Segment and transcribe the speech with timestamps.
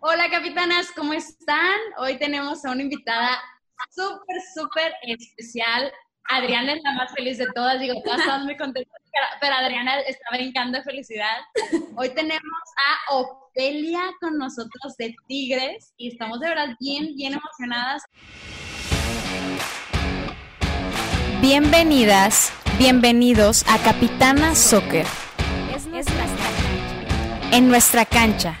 [0.00, 1.76] Hola capitanas, ¿cómo están?
[1.96, 3.36] Hoy tenemos a una invitada
[3.90, 5.92] súper, súper especial.
[6.30, 8.94] Adriana es la más feliz de todas, digo, todas estamos muy contentas,
[9.40, 11.38] pero Adriana está brincando de felicidad.
[11.96, 18.04] Hoy tenemos a Ofelia con nosotros de Tigres y estamos de verdad bien, bien emocionadas.
[21.40, 25.06] Bienvenidas, bienvenidos a Capitana Soccer.
[27.50, 28.60] En nuestra cancha.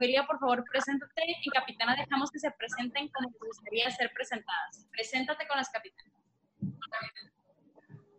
[0.00, 4.86] Ofelia, por favor, preséntate y capitana dejamos que se presenten como les gustaría ser presentadas.
[4.90, 6.14] Preséntate con las capitanas.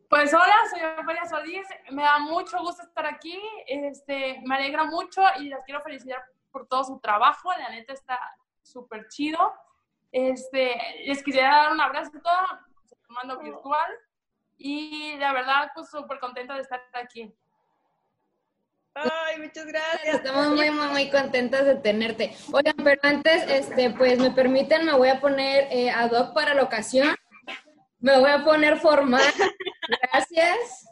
[0.07, 5.23] Pues hola, soy Ofelia Solís, me da mucho gusto estar aquí, este, me alegra mucho
[5.39, 8.19] y las quiero felicitar por todo su trabajo, la neta está
[8.61, 9.51] súper chido.
[10.11, 10.75] Este,
[11.07, 13.91] les quisiera dar un abrazo a todos, tomando virtual,
[14.55, 17.33] y la verdad, pues súper contenta de estar aquí.
[18.93, 20.15] Ay, muchas gracias.
[20.15, 22.35] Estamos muy, muy, muy contentas de tenerte.
[22.51, 26.53] Oigan, pero antes, este, pues me permiten, me voy a poner eh, ad hoc para
[26.53, 27.15] la ocasión.
[27.99, 29.23] Me voy a poner formal.
[30.11, 30.85] Gracias.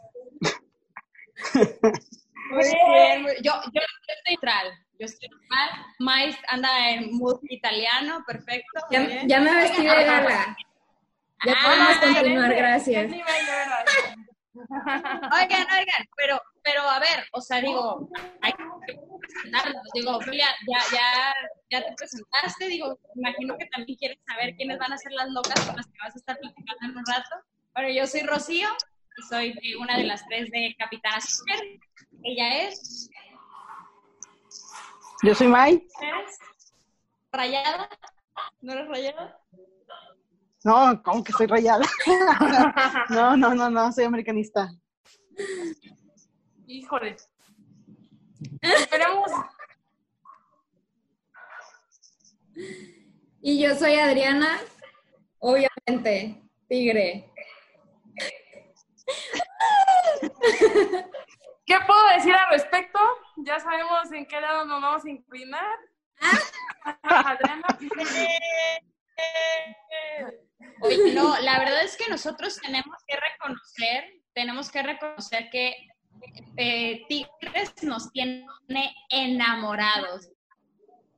[2.50, 3.26] Muy bien.
[3.42, 4.66] Yo, yo, estoy neutral.
[4.98, 5.86] Yo estoy neutral.
[5.98, 8.80] Mais anda en mood italiano, perfecto.
[8.90, 10.56] Ya, ya me vestí de gala.
[11.46, 13.10] Ya Ah, podemos continuar, ¿Qué gracias.
[14.52, 18.08] Oigan, oigan, pero, pero a ver, o sea, digo,
[18.42, 19.82] hay que presentarnos.
[19.94, 20.48] Digo, ya,
[20.92, 21.34] ya,
[21.70, 25.60] ya te presentaste, digo, imagino que también quieres saber quiénes van a ser las locas
[25.66, 27.46] con las que vas a estar platicando en un rato.
[27.74, 28.68] Bueno, yo soy Rocío,
[29.16, 31.60] y soy una de las tres de Capitana Super.
[32.22, 33.08] Ella es,
[35.22, 35.86] Yo soy Mai.
[36.02, 36.38] ¿eres?
[37.32, 37.88] ¿Rayada?
[38.60, 39.38] ¿No eres rayada?
[40.64, 41.86] No, ¿cómo que soy rayada?
[43.08, 44.70] no, no, no, no, soy americanista.
[46.70, 47.16] Híjole.
[48.62, 49.28] Esperemos.
[53.42, 54.60] Y yo soy Adriana,
[55.40, 57.28] obviamente, tigre.
[61.66, 63.00] ¿Qué puedo decir al respecto?
[63.38, 65.76] Ya sabemos en qué lado nos vamos a inclinar.
[67.02, 67.66] Adriana,
[70.82, 75.74] Oye, no, la verdad es que nosotros tenemos que reconocer, tenemos que reconocer que
[76.56, 78.46] eh, Tigres nos tiene
[79.10, 80.28] enamorados.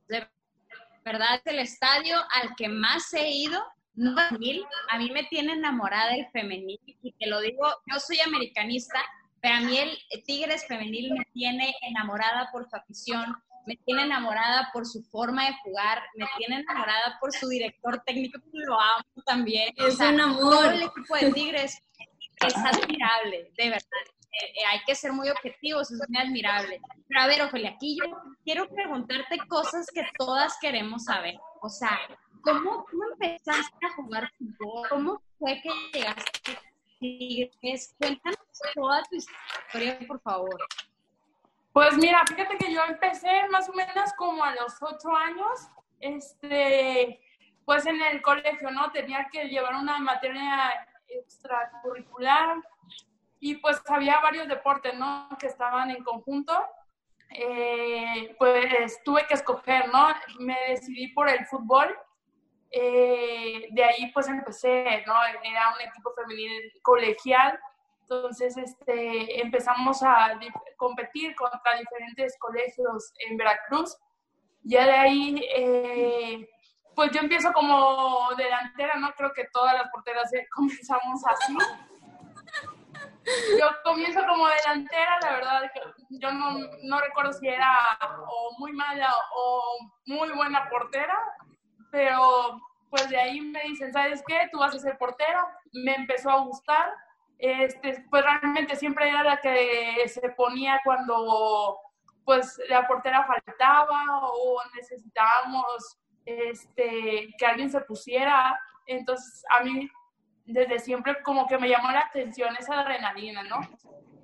[0.07, 0.27] De
[1.03, 3.61] verdad, es el estadio al que más he ido,
[3.95, 8.19] no femenil, a mí me tiene enamorada el femenil, y te lo digo, yo soy
[8.21, 8.99] americanista,
[9.41, 13.35] pero a mí el Tigres femenil me tiene enamorada por su afición,
[13.65, 18.39] me tiene enamorada por su forma de jugar, me tiene enamorada por su director técnico,
[18.39, 19.73] que lo amo también.
[19.77, 20.39] Es un amor.
[20.39, 21.77] Todo el equipo de Tigres
[22.45, 24.03] es admirable, de verdad.
[24.33, 26.81] Eh, eh, hay que ser muy objetivos, es muy admirable.
[27.07, 31.35] Pero a ver, Ofelia, aquí yo quiero preguntarte cosas que todas queremos saber.
[31.61, 31.99] O sea,
[32.41, 34.89] ¿cómo, empezaste a jugar fútbol?
[34.89, 36.57] ¿Cómo fue que llegaste
[36.99, 37.95] Tigres?
[37.99, 38.39] Cuéntanos
[38.73, 40.57] toda tu historia, por favor.
[41.71, 45.69] Pues mira, fíjate que yo empecé más o menos como a los ocho años,
[45.99, 47.19] este,
[47.65, 48.91] pues en el colegio, ¿no?
[48.91, 50.71] Tenía que llevar una materia
[51.07, 52.63] extracurricular
[53.43, 55.27] y pues había varios deportes, ¿no?
[55.39, 56.53] Que estaban en conjunto.
[57.29, 60.07] Eh, pues tuve que escoger, ¿no?
[60.39, 61.95] Me decidí por el fútbol.
[62.71, 65.13] Eh, de ahí pues empecé, ¿no?
[65.43, 67.59] Era un equipo femenil colegial
[68.03, 70.39] entonces, este, empezamos a
[70.77, 73.97] competir contra diferentes colegios en Veracruz.
[74.61, 76.49] Ya de ahí, eh,
[76.95, 79.11] pues yo empiezo como delantera, ¿no?
[79.13, 81.57] Creo que todas las porteras comenzamos así.
[83.59, 85.71] Yo comienzo como delantera, la verdad,
[86.09, 87.77] yo no, no recuerdo si era
[88.27, 91.17] o muy mala o muy buena portera,
[91.91, 92.59] pero
[92.89, 94.49] pues de ahí me dicen, ¿sabes qué?
[94.51, 95.47] Tú vas a ser portera.
[95.71, 96.93] Me empezó a gustar
[97.43, 101.77] este, pues realmente siempre era la que se ponía cuando
[102.23, 108.57] pues la portera faltaba o necesitábamos este, que alguien se pusiera.
[108.85, 109.89] Entonces a mí
[110.45, 113.59] desde siempre como que me llamó la atención esa adrenalina, ¿no?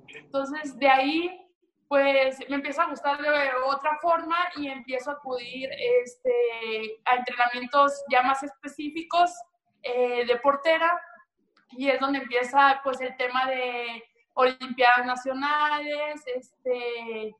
[0.08, 1.46] Entonces de ahí
[1.88, 3.30] pues me empieza a gustar de
[3.66, 5.70] otra forma y empiezo a acudir
[6.04, 9.32] este, a entrenamientos ya más específicos
[9.82, 11.02] eh, de portera
[11.72, 14.04] y es donde empieza pues el tema de
[14.36, 17.36] olimpiadas nacionales, este,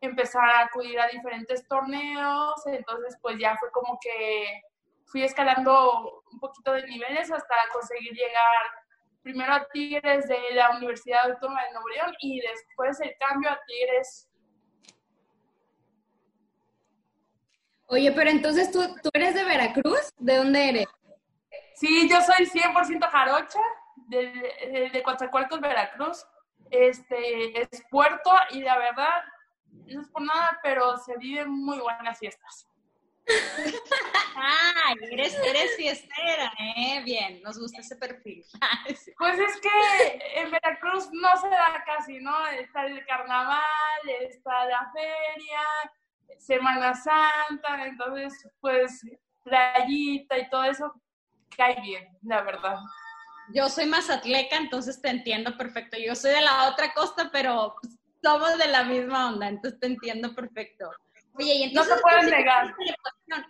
[0.00, 4.62] empezar a acudir a diferentes torneos, entonces pues ya fue como que
[5.10, 8.84] fui escalando un poquito de niveles hasta conseguir llegar
[9.22, 13.60] primero a Tigres de la Universidad Autónoma de Nuevo León y después el cambio a
[13.66, 14.28] Tigres.
[17.86, 20.86] Oye, pero entonces tú, tú eres de Veracruz, ¿de dónde eres?
[21.74, 23.60] Sí, yo soy 100% jarocha,
[24.08, 26.24] de, de, de Coatzacoalcos, Veracruz.
[26.70, 29.24] Este, es puerto y la verdad,
[29.86, 32.69] no es por nada, pero se viven muy buenas fiestas.
[34.42, 37.02] Ah, eres, eres fiestera, ¿eh?
[37.04, 38.42] Bien, nos gusta ese perfil.
[39.18, 42.46] Pues es que en Veracruz no se da casi, ¿no?
[42.46, 43.60] Está el carnaval,
[44.20, 45.60] está la feria,
[46.38, 49.02] Semana Santa, entonces, pues,
[49.44, 50.94] playita y todo eso
[51.54, 52.78] cae bien, la verdad.
[53.52, 55.98] Yo soy mazatleca, entonces te entiendo perfecto.
[55.98, 57.74] Yo soy de la otra costa, pero
[58.22, 60.90] somos de la misma onda, entonces te entiendo perfecto.
[61.40, 61.90] Oye, y entonces.
[61.90, 62.74] No se pueden negar.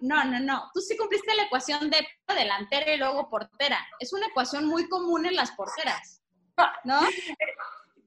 [0.00, 0.70] No, no, no.
[0.72, 3.78] Tú sí cumpliste la ecuación de delantera y luego portera.
[3.98, 6.22] Es una ecuación muy común en las porteras.
[6.84, 7.00] ¿No?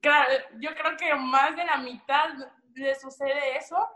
[0.02, 2.28] Claro, yo creo que más de la mitad
[2.74, 3.88] le sucede eso.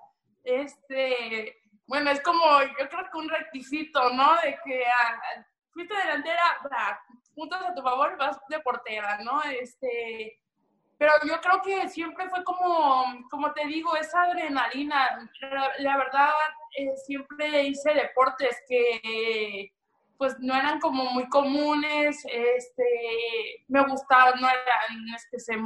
[0.42, 4.36] Este, bueno, es como, yo creo que un requisito, ¿no?
[4.42, 6.58] De que ah, fuiste delantera,
[7.36, 9.44] puntos a tu favor, vas de portera, ¿no?
[9.44, 10.40] Este,
[10.98, 15.30] pero yo creo que siempre fue como, como te digo, esa adrenalina.
[15.80, 16.30] La, verdad,
[16.76, 19.72] eh, siempre hice deportes que
[20.18, 25.58] pues no eran como muy comunes, este, me gustaba, no era, no es que sea,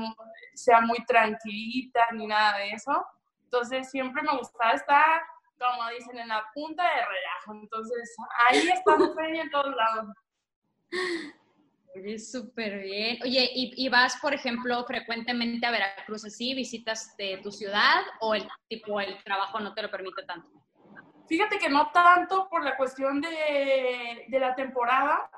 [0.55, 3.05] sea muy tranquilita ni nada de eso.
[3.45, 5.21] Entonces siempre me gustaba estar,
[5.57, 7.53] como dicen, en la punta de relajo.
[7.53, 8.15] Entonces
[8.49, 10.07] ahí estamos en todos lados.
[11.93, 13.19] Oye, súper bien.
[13.23, 16.53] Oye, ¿y, vas, por ejemplo, frecuentemente a Veracruz así?
[16.53, 20.49] ¿Visitas de tu ciudad o el tipo el trabajo no te lo permite tanto?
[21.27, 25.29] Fíjate que no tanto por la cuestión de, de la temporada.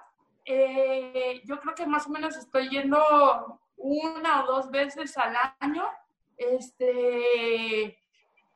[0.46, 5.88] Eh, yo creo que más o menos estoy yendo una o dos veces al año.
[6.38, 7.98] Este,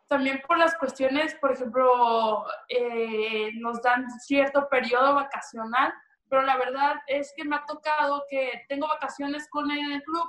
[0.07, 5.93] también por las cuestiones, por ejemplo, eh, nos dan cierto periodo vacacional
[6.29, 10.27] pero la verdad es que me ha tocado que tengo vacaciones con el club,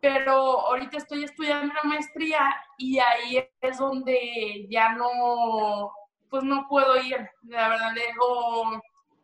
[0.00, 2.40] pero ahorita estoy estudiando la maestría
[2.78, 5.92] y ahí es donde ya no,
[6.28, 8.80] pues no puedo ir, la verdad, o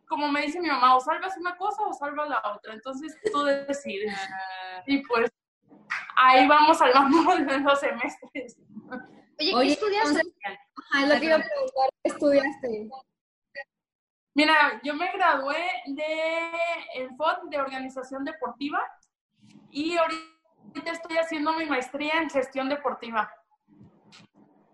[0.08, 3.43] como me dice mi mamá, o salvas una cosa o salvas la otra, entonces tú
[3.44, 4.14] decides.
[4.14, 4.82] Ah.
[4.87, 5.31] Y pues
[6.17, 7.19] ahí vamos salvando
[7.64, 8.56] los semestres.
[9.38, 10.20] Oye, ¿qué estudiaste?
[10.20, 12.88] es lo que iba a preguntar, ¿qué estudiaste?
[14.37, 16.05] Mira, yo me gradué de
[16.94, 18.87] el FOD de Organización Deportiva
[19.71, 23.33] y ahorita estoy haciendo mi maestría en gestión deportiva.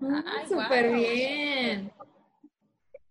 [0.01, 1.93] Ay, súper bien.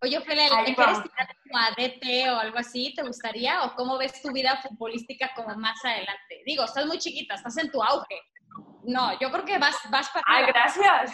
[0.01, 2.93] Oye, Ophelia, ¿te quieres tirar como a DT o algo así?
[2.95, 3.63] ¿Te gustaría?
[3.63, 6.43] ¿O cómo ves tu vida futbolística como más adelante?
[6.45, 8.19] Digo, estás muy chiquita, estás en tu auge.
[8.83, 10.25] No, yo creo que vas, vas para.
[10.27, 11.11] ¡Ay, gracias!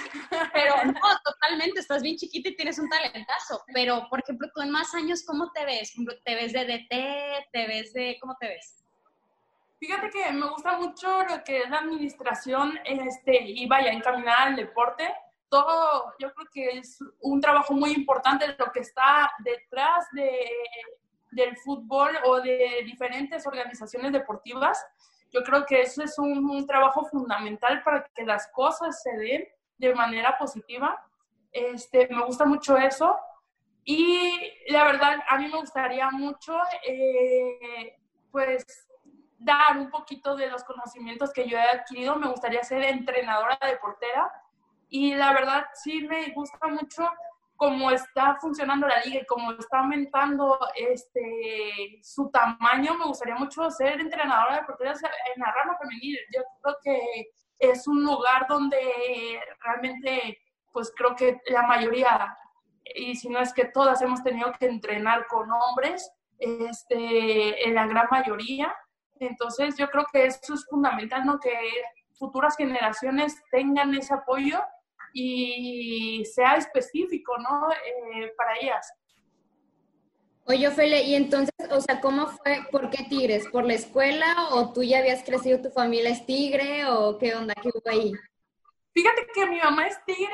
[0.53, 3.61] Pero no, totalmente, estás bien chiquita y tienes un talentazo.
[3.73, 5.93] Pero, por ejemplo, tú en más años, ¿cómo te ves?
[6.23, 7.49] ¿Te ves de DT?
[7.51, 8.17] ¿Te ves de.?
[8.21, 8.83] ¿Cómo te ves?
[9.79, 14.55] Fíjate que me gusta mucho lo que es la administración este, y vaya, encaminar al
[14.55, 15.13] deporte.
[15.49, 20.49] Todo, yo creo que es un trabajo muy importante lo que está detrás de,
[21.31, 24.83] del fútbol o de diferentes organizaciones deportivas
[25.31, 29.93] yo creo que eso es un, trabajo fundamental para que las cosas se den de
[29.93, 31.01] manera positiva.
[31.51, 33.17] Este, me gusta mucho eso.
[33.83, 34.31] Y
[34.69, 37.97] la verdad, a mí me gustaría mucho, eh,
[38.31, 38.65] pues,
[39.37, 42.15] dar un poquito de los conocimientos que yo he adquirido.
[42.15, 44.31] Me gustaría ser entrenadora de portera.
[44.89, 47.09] Y la verdad, sí me gusta mucho
[47.57, 53.69] como está funcionando la liga y como está aumentando este su tamaño, me gustaría mucho
[53.71, 56.17] ser entrenadora de porteras en la rama femenil.
[56.33, 60.37] Yo creo que es un lugar donde realmente,
[60.71, 62.37] pues creo que la mayoría,
[62.95, 67.87] y si no es que todas, hemos tenido que entrenar con hombres, este, en la
[67.87, 68.73] gran mayoría.
[69.19, 71.39] Entonces yo creo que eso es fundamental, ¿no?
[71.39, 71.57] Que
[72.19, 74.63] futuras generaciones tengan ese apoyo
[75.19, 77.69] y sea específico, ¿no?
[77.71, 78.93] Eh, para ellas.
[80.45, 82.59] Oye, Fele, y entonces, o sea, ¿cómo fue?
[82.71, 83.47] ¿Por qué Tigres?
[83.47, 87.53] ¿Por la escuela o tú ya habías crecido, tu familia es tigre o qué onda?
[87.55, 88.13] ¿Qué hubo ahí?
[88.93, 90.33] Fíjate que mi mamá es tigre,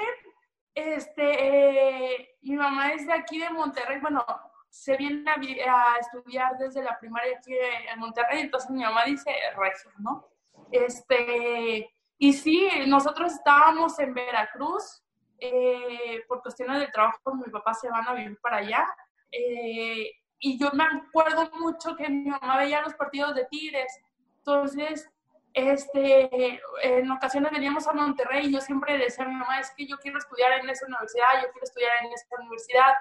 [0.75, 4.25] este, mi mamá es de aquí de Monterrey, bueno,
[4.69, 7.53] se viene a, estudiar desde la primaria aquí
[7.91, 10.27] en Monterrey, entonces mi mamá dice regio, ¿no?
[10.71, 11.89] Este,
[12.23, 15.03] y sí, nosotros estábamos en Veracruz,
[15.39, 18.87] eh, por cuestiones de trabajo, mi papá se van a vivir para allá,
[19.29, 23.99] eh, y yo me acuerdo mucho que mi mamá veía los partidos de Tigres,
[24.37, 25.11] entonces
[25.53, 29.85] este, en ocasiones veníamos a Monterrey y yo siempre decía a mi mamá, es que
[29.85, 32.93] yo quiero estudiar en esa universidad, yo quiero estudiar en esa universidad.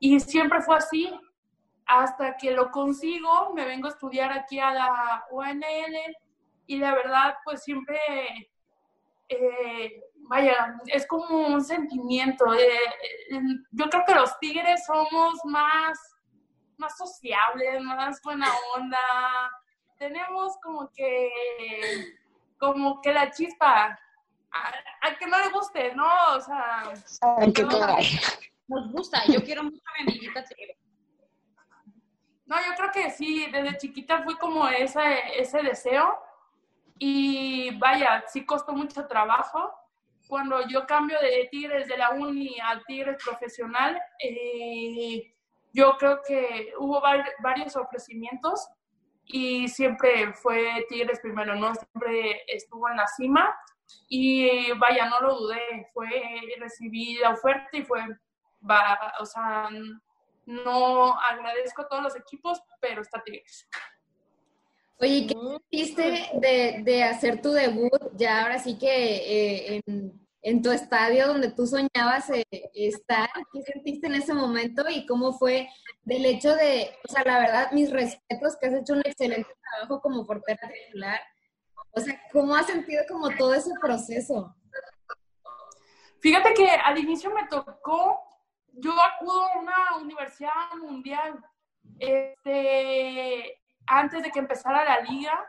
[0.00, 1.08] Y siempre fue así,
[1.86, 6.16] hasta que lo consigo, me vengo a estudiar aquí a la UNL
[6.68, 7.98] y la verdad, pues siempre,
[9.26, 12.52] eh, vaya, es como un sentimiento.
[12.52, 12.68] Eh,
[13.30, 13.40] eh,
[13.72, 15.98] yo creo que los tigres somos más,
[16.76, 18.98] más sociables, más buena onda,
[19.96, 21.30] tenemos como que,
[22.58, 23.98] como que la chispa,
[24.50, 26.06] a, que no le guste, ¿no?
[26.36, 26.82] O sea,
[28.68, 30.44] nos gusta, yo quiero mucho a mi amiguita
[32.44, 35.00] No, yo creo que sí, desde chiquita fui como ese,
[35.34, 36.27] ese deseo
[36.98, 39.72] y vaya, sí costó mucho trabajo.
[40.28, 45.34] Cuando yo cambio de Tigres de la uni a Tigres profesional, eh,
[45.72, 47.00] yo creo que hubo
[47.42, 48.68] varios ofrecimientos
[49.24, 51.74] y siempre fue Tigres primero, ¿no?
[51.74, 53.54] Siempre estuvo en la cima
[54.08, 56.08] y vaya, no lo dudé, fue,
[56.58, 58.00] recibí la oferta y fue,
[58.68, 59.68] va, o sea,
[60.46, 63.68] no agradezco a todos los equipos, pero está Tigres.
[65.00, 65.36] Oye, ¿qué
[65.70, 71.26] hiciste de, de hacer tu debut ya ahora sí que eh, en en tu estadio
[71.28, 75.68] donde tú soñabas eh, estar, ¿qué sentiste en ese momento y cómo fue
[76.02, 80.00] del hecho de, o sea, la verdad, mis respetos, que has hecho un excelente trabajo
[80.00, 81.20] como portera titular,
[81.90, 84.54] o sea, ¿cómo has sentido como todo ese proceso?
[86.20, 88.20] Fíjate que al inicio me tocó,
[88.72, 91.44] yo acudo a una universidad mundial,
[91.98, 93.57] este,
[93.88, 95.44] antes de que empezara la liga,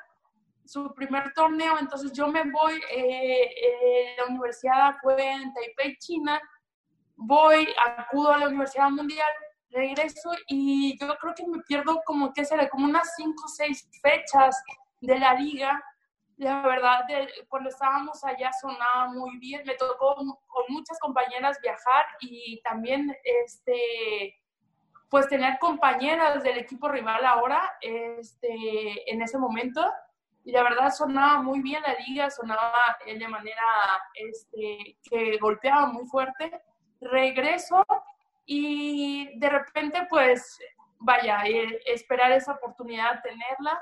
[0.65, 6.39] su primer torneo, entonces yo me voy, eh, eh, la universidad fue en Taipei, China,
[7.15, 7.67] voy,
[7.97, 9.27] acudo a la Universidad Mundial,
[9.71, 13.87] regreso y yo creo que me pierdo como que será como unas cinco o seis
[14.01, 14.61] fechas
[15.01, 15.83] de la liga.
[16.37, 17.01] La verdad,
[17.49, 24.39] cuando estábamos allá sonaba muy bien, me tocó con muchas compañeras viajar y también este
[25.09, 29.83] pues tener compañeras del equipo rival ahora, este, en ese momento,
[30.45, 33.63] y la verdad sonaba muy bien la liga, sonaba de manera
[34.13, 36.61] este, que golpeaba muy fuerte.
[37.01, 37.85] Regreso
[38.45, 40.57] y de repente pues
[40.99, 43.81] vaya, eh, esperar esa oportunidad, tenerla,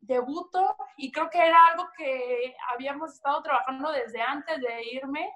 [0.00, 5.30] debuto y creo que era algo que habíamos estado trabajando desde antes de irme,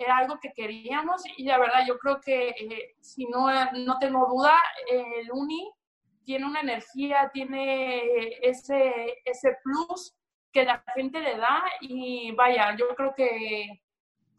[0.00, 4.26] era algo que queríamos y la verdad yo creo que eh, si no, no tengo
[4.26, 4.58] duda,
[4.90, 5.70] el Uni
[6.24, 10.16] tiene una energía, tiene ese, ese plus
[10.52, 13.82] que la gente le da y vaya, yo creo que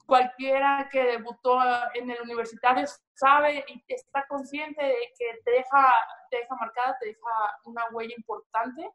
[0.07, 1.59] cualquiera que debutó
[1.93, 5.93] en el universitario sabe y está consciente de que te deja,
[6.31, 7.29] te deja marcada, te deja
[7.65, 8.89] una huella importante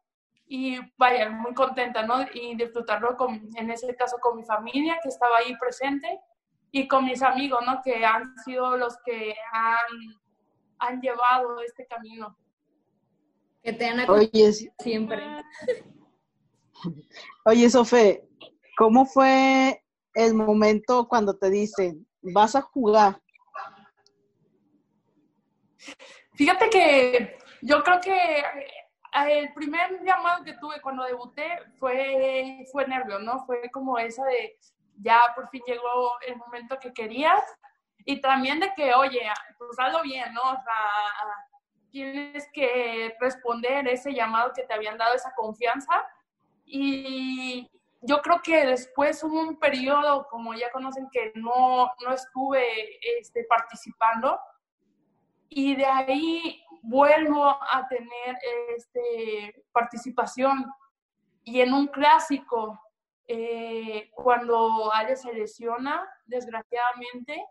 [0.45, 2.25] y vaya, muy contenta, ¿no?
[2.33, 6.19] Y disfrutarlo con, en ese caso con mi familia que estaba ahí presente
[6.71, 7.81] y con mis amigos, ¿no?
[7.81, 10.19] Que han sido los que han,
[10.79, 12.37] han llevado este camino.
[13.63, 15.23] Que te han acompañado siempre.
[17.45, 18.27] Oye, Sofe,
[18.77, 19.83] ¿cómo fue
[20.13, 23.21] el momento cuando te dicen, vas a jugar?
[26.33, 31.47] Fíjate que yo creo que eh, el primer llamado que tuve cuando debuté
[31.79, 33.43] fue, fue nervio, ¿no?
[33.45, 34.57] Fue como esa de,
[34.97, 37.43] ya por fin llegó el momento que querías.
[38.05, 39.21] Y también de que, oye,
[39.57, 40.41] pues hazlo bien, ¿no?
[40.41, 41.27] O sea,
[41.91, 46.05] tienes que responder ese llamado que te habían dado, esa confianza.
[46.65, 47.69] Y
[48.01, 53.43] yo creo que después hubo un periodo, como ya conocen, que no, no estuve este,
[53.45, 54.39] participando.
[55.49, 58.37] Y de ahí vuelvo a tener
[58.75, 60.65] este, participación.
[61.43, 62.79] Y en un clásico,
[63.27, 67.45] eh, cuando Ale se lesiona, desgraciadamente,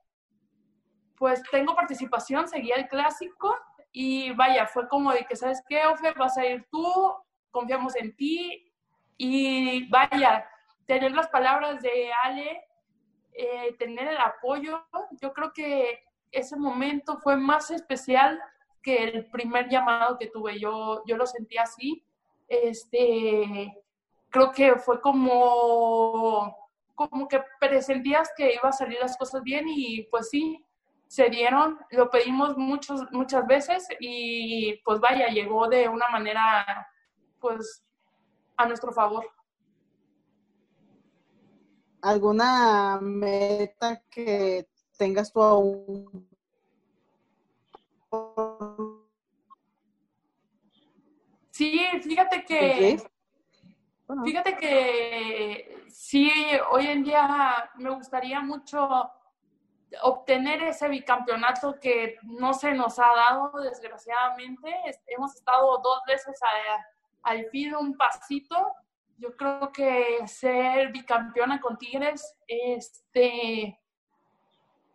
[1.16, 3.56] pues tengo participación, seguía el clásico
[3.92, 6.12] y vaya, fue como de que, ¿sabes qué, Ofe?
[6.12, 7.14] Vas a ir tú,
[7.50, 8.73] confiamos en ti.
[9.16, 10.47] Y vaya,
[10.85, 12.62] tener las palabras de Ale,
[13.33, 14.87] eh, tener el apoyo,
[15.23, 18.38] yo creo que ese momento fue más especial
[18.83, 20.61] que el primer llamado que tuve.
[20.61, 22.04] Yo, yo lo sentí así.
[22.49, 23.73] Este,
[24.37, 26.55] creo que fue como
[26.95, 30.64] como que presentías que iba a salir las cosas bien y pues sí,
[31.09, 36.64] se dieron, lo pedimos muchos, muchas veces y pues vaya, llegó de una manera
[37.38, 37.85] pues
[38.57, 39.26] a nuestro favor.
[42.00, 44.66] ¿Alguna meta que
[44.97, 46.28] tengas tú aún?
[51.50, 52.99] Sí, fíjate que
[54.25, 56.31] Fíjate que sí,
[56.71, 59.11] hoy en día me gustaría mucho
[60.03, 64.73] obtener ese bicampeonato que no se nos ha dado, desgraciadamente.
[65.07, 66.39] Hemos estado dos veces
[67.23, 68.75] al fin un pasito.
[69.19, 73.81] Yo creo que ser bicampeona con Tigres, este,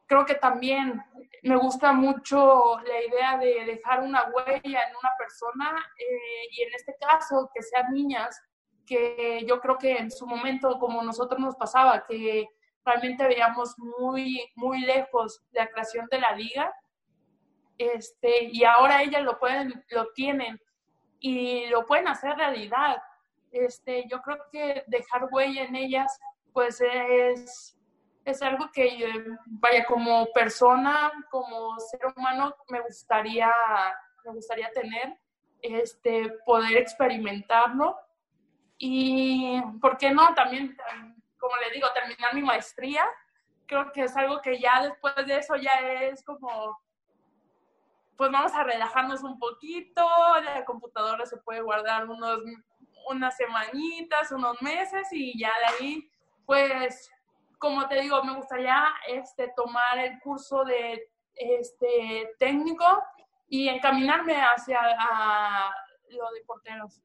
[0.06, 1.04] creo que también
[1.42, 6.74] me gusta mucho la idea de dejar una huella en una persona eh, y en
[6.76, 8.40] este caso que sean niñas
[8.92, 12.46] que yo creo que en su momento, como nosotros nos pasaba, que
[12.84, 16.74] realmente veíamos muy, muy lejos la creación de la liga,
[17.78, 20.60] este, y ahora ellas lo pueden, lo tienen
[21.22, 23.02] y lo pueden hacer realidad.
[23.54, 26.20] Este, yo creo que dejar huella en ellas,
[26.52, 27.78] pues es,
[28.26, 33.54] es algo que, vaya, como persona, como ser humano, me gustaría,
[34.26, 35.18] me gustaría tener,
[35.62, 37.96] este, poder experimentarlo
[38.84, 40.34] y, ¿por qué no?
[40.34, 40.76] También,
[41.38, 43.06] como le digo, terminar mi maestría.
[43.68, 45.72] Creo que es algo que ya después de eso ya
[46.02, 46.82] es como,
[48.18, 50.04] pues vamos a relajarnos un poquito,
[50.44, 52.40] la computadora se puede guardar unos,
[53.08, 56.12] unas semanitas, unos meses y ya de ahí,
[56.48, 57.08] pues,
[57.60, 63.04] como te digo, me gustaría este, tomar el curso de este, técnico
[63.48, 65.72] y encaminarme hacia a
[66.10, 67.00] lo de porteros.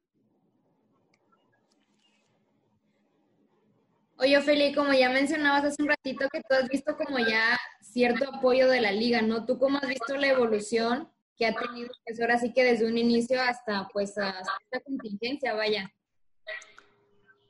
[4.19, 8.27] Oye, Feli, como ya mencionabas hace un ratito que tú has visto como ya cierto
[8.33, 9.45] apoyo de la liga, ¿no?
[9.45, 12.97] ¿Tú cómo has visto la evolución que ha tenido, pues ahora sí que desde un
[12.97, 15.87] inicio hasta pues hasta esta contingencia, vaya?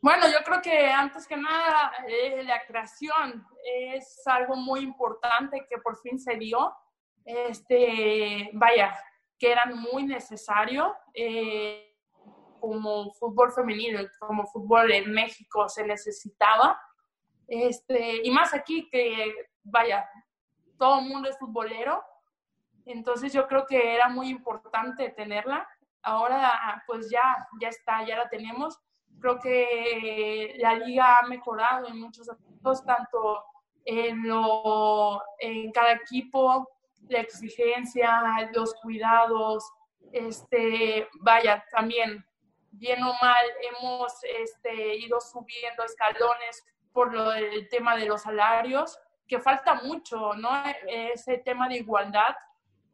[0.01, 5.77] Bueno, yo creo que antes que nada eh, la creación es algo muy importante que
[5.77, 6.75] por fin se dio.
[7.23, 8.93] Este, vaya,
[9.39, 10.93] que era muy necesario.
[11.13, 11.96] Eh,
[12.59, 16.79] como fútbol femenino, como fútbol en México se necesitaba.
[17.47, 20.09] Este, y más aquí que, vaya,
[20.77, 22.03] todo el mundo es futbolero.
[22.85, 25.67] Entonces yo creo que era muy importante tenerla.
[26.01, 28.79] Ahora pues ya, ya está, ya la tenemos.
[29.19, 33.43] Creo que la liga ha mejorado en muchos aspectos, tanto
[33.83, 36.69] en, lo, en cada equipo,
[37.07, 39.63] la exigencia, los cuidados,
[40.11, 42.25] este, vaya, también
[42.77, 48.97] bien o mal hemos este, ido subiendo escalones por lo del tema de los salarios,
[49.27, 50.49] que falta mucho, ¿no?
[50.87, 52.35] Ese tema de igualdad,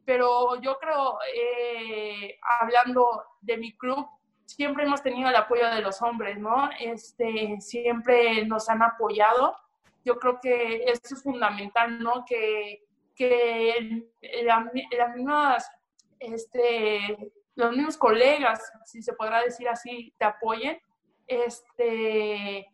[0.04, 4.06] pero yo creo, eh, hablando de mi club,
[4.44, 6.70] siempre hemos tenido el apoyo de los hombres, ¿no?
[6.78, 9.56] Este, siempre nos han apoyado.
[10.04, 12.24] Yo creo que eso es fundamental, ¿no?
[12.26, 12.84] Que,
[13.16, 14.04] que
[14.42, 15.70] las mismas
[16.18, 20.80] este, los mismos colegas, si se podrá decir así, te apoyen.
[21.26, 22.68] Este,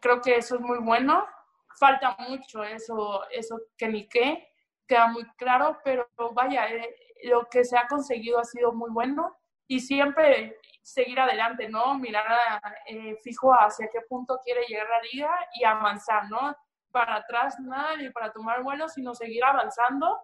[0.00, 1.26] creo que eso es muy bueno.
[1.78, 4.48] Falta mucho eso, eso que ni qué,
[4.86, 9.36] queda muy claro, pero vaya, eh, lo que se ha conseguido ha sido muy bueno
[9.66, 11.98] y siempre seguir adelante, ¿no?
[11.98, 12.24] Mirar
[12.86, 16.56] eh, fijo hacia qué punto quiere llegar la liga y avanzar, ¿no?
[16.92, 20.18] Para atrás nada ni para tomar vuelo, sino seguir avanzando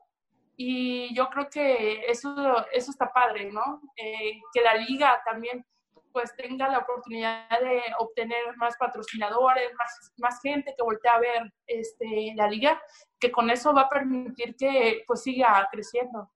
[0.56, 2.34] y yo creo que eso,
[2.72, 3.80] eso está padre, ¿no?
[3.96, 5.64] Eh, que la liga también
[6.12, 11.52] pues tenga la oportunidad de obtener más patrocinadores, más, más gente que voltee a ver
[11.66, 12.80] este, la liga,
[13.18, 16.30] que con eso va a permitir que pues siga creciendo.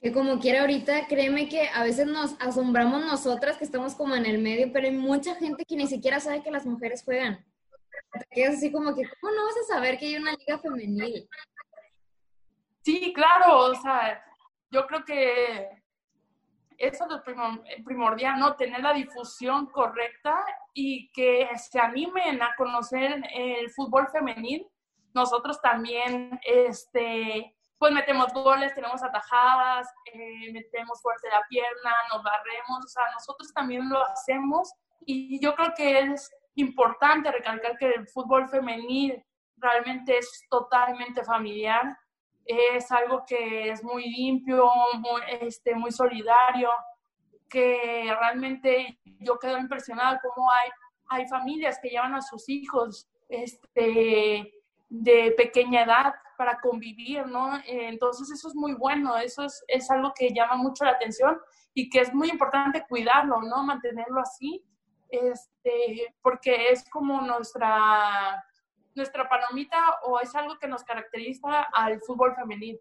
[0.00, 4.26] Que como quiera ahorita, créeme que a veces nos asombramos nosotras que estamos como en
[4.26, 7.44] el medio, pero hay mucha gente que ni siquiera sabe que las mujeres juegan.
[8.30, 11.28] Es así como que, ¿cómo no vas a saber que hay una liga femenil?
[12.84, 14.24] Sí, claro, o sea,
[14.70, 15.82] yo creo que
[16.78, 17.22] eso es lo
[17.84, 18.56] primordial, ¿no?
[18.56, 24.66] Tener la difusión correcta y que se animen a conocer el fútbol femenil.
[25.14, 32.84] Nosotros también, este, pues metemos goles, tenemos atajadas, eh, metemos fuerte la pierna, nos barremos,
[32.84, 34.72] o sea, nosotros también lo hacemos
[35.06, 39.22] y yo creo que es importante recalcar que el fútbol femenil
[39.56, 41.96] realmente es totalmente familiar
[42.46, 46.70] es algo que es muy limpio, muy, este, muy solidario,
[47.48, 50.70] que realmente yo quedo impresionada cómo hay,
[51.08, 54.52] hay familias que llevan a sus hijos este,
[54.88, 57.60] de pequeña edad para convivir, ¿no?
[57.66, 61.38] Entonces eso es muy bueno, eso es, es algo que llama mucho la atención
[61.74, 63.62] y que es muy importante cuidarlo, ¿no?
[63.62, 64.64] Mantenerlo así,
[65.08, 68.44] este, porque es como nuestra,
[68.94, 72.78] nuestra palomita o es algo que nos caracteriza al fútbol femenino.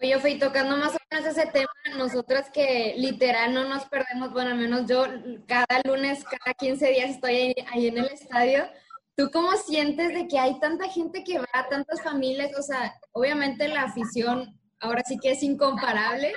[0.00, 4.50] Oye, Fey, tocando más o menos ese tema, nosotras que literal no nos perdemos, bueno,
[4.50, 5.06] al menos yo
[5.46, 8.68] cada lunes, cada 15 días estoy ahí, en el estadio.
[9.16, 12.52] ¿Tú cómo sientes de que hay tanta gente que va, tantas familias?
[12.58, 16.34] O sea, obviamente la afición ahora sí que es incomparable,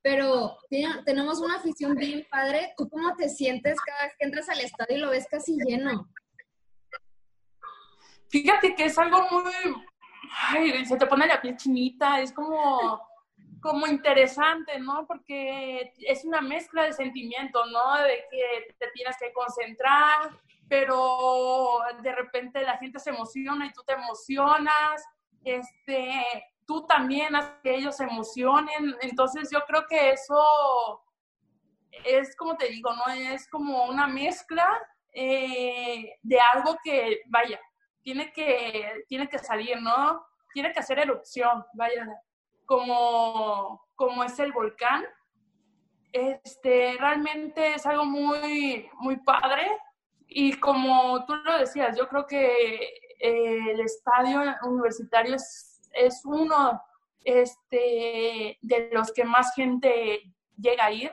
[0.00, 0.56] pero
[1.04, 2.72] tenemos una afición bien padre.
[2.78, 6.08] ¿Tú cómo te sientes cada vez que entras al estadio y lo ves casi lleno?
[8.32, 9.52] Fíjate que es algo muy,
[10.48, 12.98] ay, se te pone la piel chinita, es como,
[13.60, 15.06] como interesante, ¿no?
[15.06, 17.98] Porque es una mezcla de sentimientos, ¿no?
[17.98, 20.30] De que te tienes que concentrar,
[20.66, 25.04] pero de repente la gente se emociona y tú te emocionas,
[25.44, 26.24] este,
[26.66, 31.04] tú también haces que ellos se emocionen, entonces yo creo que eso
[32.06, 33.12] es como te digo, ¿no?
[33.12, 34.66] Es como una mezcla
[35.12, 37.60] eh, de algo que, vaya,
[38.02, 40.24] tiene que, tiene que salir, ¿no?
[40.52, 42.06] Tiene que hacer erupción, vaya,
[42.66, 45.04] como, como es el volcán.
[46.12, 49.66] Este, realmente es algo muy, muy padre
[50.26, 56.82] y como tú lo decías, yo creo que el estadio universitario es, es uno
[57.24, 60.22] este, de los que más gente
[60.58, 61.12] llega a ir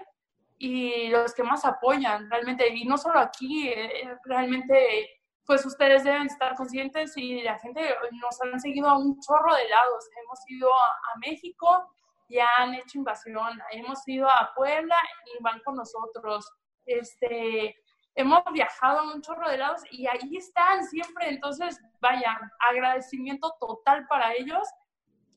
[0.57, 2.67] y los que más apoyan realmente.
[2.73, 5.18] Y no solo aquí, eh, realmente
[5.49, 7.81] pues ustedes deben estar conscientes y la gente
[8.21, 10.07] nos han seguido a un chorro de lados.
[10.21, 11.91] Hemos ido a, México
[12.27, 16.47] y han hecho invasión, hemos ido a Puebla y van con nosotros.
[16.85, 17.75] Este,
[18.13, 21.29] hemos viajado a un chorro de lados y ahí están siempre.
[21.29, 24.67] Entonces, vaya, agradecimiento total para ellos.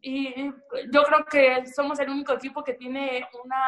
[0.02, 0.52] Y
[0.92, 3.64] yo creo que somos el único equipo que tiene una,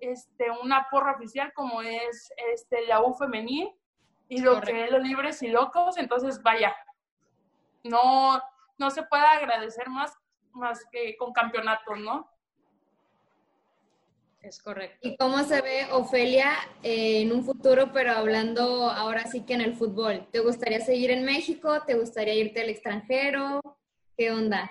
[0.00, 3.70] este, una porra oficial como es este, la U femenil
[4.28, 6.74] y lo que es los libres y locos, entonces vaya,
[7.82, 8.40] no,
[8.78, 10.16] no se puede agradecer más,
[10.52, 12.30] más que con campeonatos, ¿no?
[14.40, 14.98] Es correcto.
[15.00, 19.62] ¿Y cómo se ve Ofelia eh, en un futuro, pero hablando ahora sí que en
[19.62, 20.28] el fútbol?
[20.30, 21.82] ¿Te gustaría seguir en México?
[21.86, 23.62] ¿Te gustaría irte al extranjero?
[24.18, 24.70] ¿Qué onda?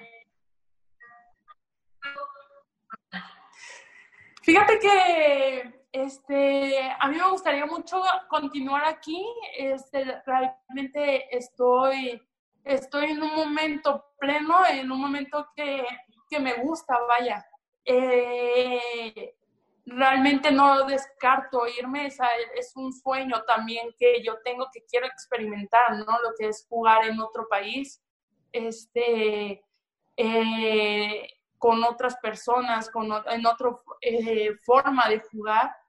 [4.43, 9.23] Fíjate que este, a mí me gustaría mucho continuar aquí.
[9.55, 12.19] Este, realmente estoy,
[12.63, 15.85] estoy en un momento pleno, en un momento que,
[16.27, 17.45] que me gusta, vaya.
[17.85, 19.35] Eh,
[19.85, 26.05] realmente no descarto irme, es, un sueño también que yo tengo que quiero experimentar, ¿no?
[26.23, 28.01] Lo que es jugar en otro país,
[28.51, 29.63] este,
[30.17, 31.27] eh,
[31.59, 35.82] con otras personas, con, en otra eh, forma de jugar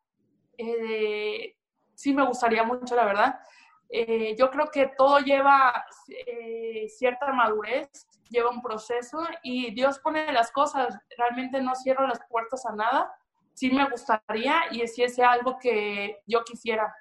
[0.59, 1.57] eh,
[1.95, 3.41] sí me gustaría mucho, la verdad.
[3.89, 7.89] Eh, yo creo que todo lleva eh, cierta madurez,
[8.29, 10.99] lleva un proceso y Dios pone las cosas.
[11.17, 13.13] Realmente no cierro las puertas a nada.
[13.53, 16.93] Sí me gustaría y si es algo que yo quisiera.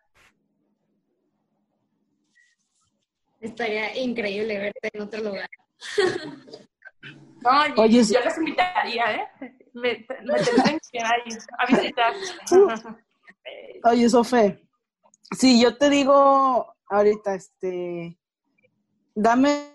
[3.39, 5.50] Estaría increíble verte en otro lugar.
[7.76, 9.28] Oye, yo les invitaría, ¿eh?
[9.74, 12.13] Me, me tendrían que ir ahí a visitar.
[13.84, 14.68] Oye, Sofe,
[15.38, 18.18] si yo te digo ahorita, este,
[19.14, 19.74] dame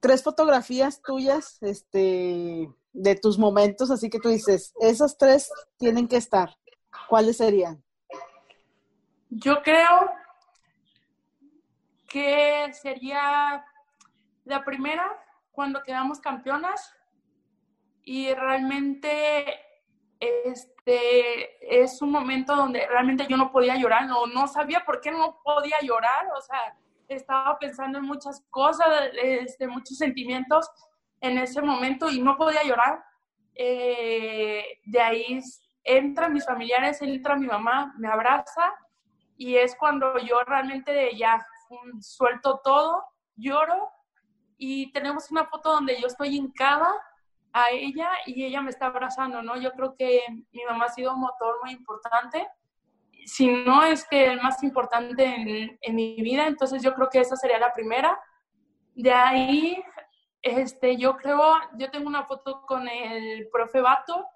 [0.00, 6.16] tres fotografías tuyas, este, de tus momentos, así que tú dices, esas tres tienen que
[6.16, 6.56] estar.
[7.08, 7.82] ¿Cuáles serían?
[9.28, 10.10] Yo creo
[12.08, 13.64] que sería
[14.44, 15.04] la primera
[15.50, 16.94] cuando quedamos campeonas
[18.04, 19.44] y realmente
[20.86, 25.40] es un momento donde realmente yo no podía llorar, no, no sabía por qué no
[25.42, 26.76] podía llorar, o sea,
[27.08, 28.86] estaba pensando en muchas cosas,
[29.22, 30.70] este, muchos sentimientos
[31.20, 33.02] en ese momento y no podía llorar.
[33.54, 35.40] Eh, de ahí
[35.84, 38.74] entran mis familiares, entra mi mamá, me abraza
[39.36, 41.44] y es cuando yo realmente ya
[42.00, 43.04] suelto todo,
[43.36, 43.90] lloro
[44.56, 46.92] y tenemos una foto donde yo estoy hincada
[47.54, 49.56] a ella y ella me está abrazando, ¿no?
[49.56, 50.20] Yo creo que
[50.52, 52.46] mi mamá ha sido un motor muy importante,
[53.26, 57.36] si no es que el más importante en, mi vida, entonces yo creo que esa
[57.36, 58.20] sería la primera.
[58.94, 59.82] De ahí,
[60.42, 61.40] este, yo creo,
[61.78, 64.26] yo tengo una foto con el profe Bato,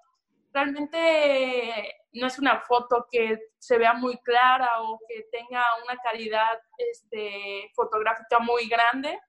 [0.51, 6.59] realmente no es una foto que se vea muy clara o que tenga una calidad
[6.77, 9.19] este, fotográfica muy grande.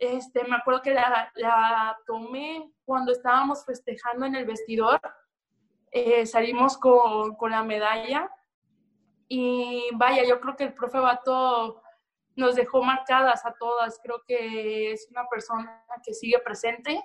[0.00, 5.00] Este, me acuerdo que la, tomé cuando estábamos festejando en el vestidor.
[5.92, 8.30] Eh, salimos con, con, la medalla
[9.28, 11.82] y vaya, yo creo que el profe Bato
[12.34, 14.00] nos dejó marcadas a todas.
[14.02, 17.04] Creo que es una persona que sigue presente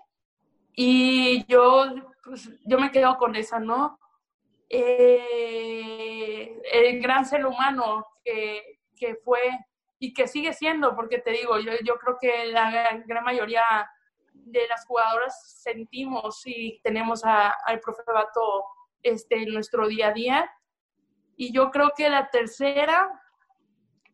[0.74, 1.86] y yo,
[2.24, 4.00] pues, yo me quedo con esa, ¿no?
[4.70, 9.42] Eh, el gran ser humano que, que, fue
[10.06, 13.64] y que sigue siendo, porque te digo, yo, yo creo que la gran mayoría
[14.34, 18.66] de las jugadoras sentimos y tenemos al profe Bato
[19.02, 20.52] este, en nuestro día a día.
[21.36, 23.20] Y yo creo que la tercera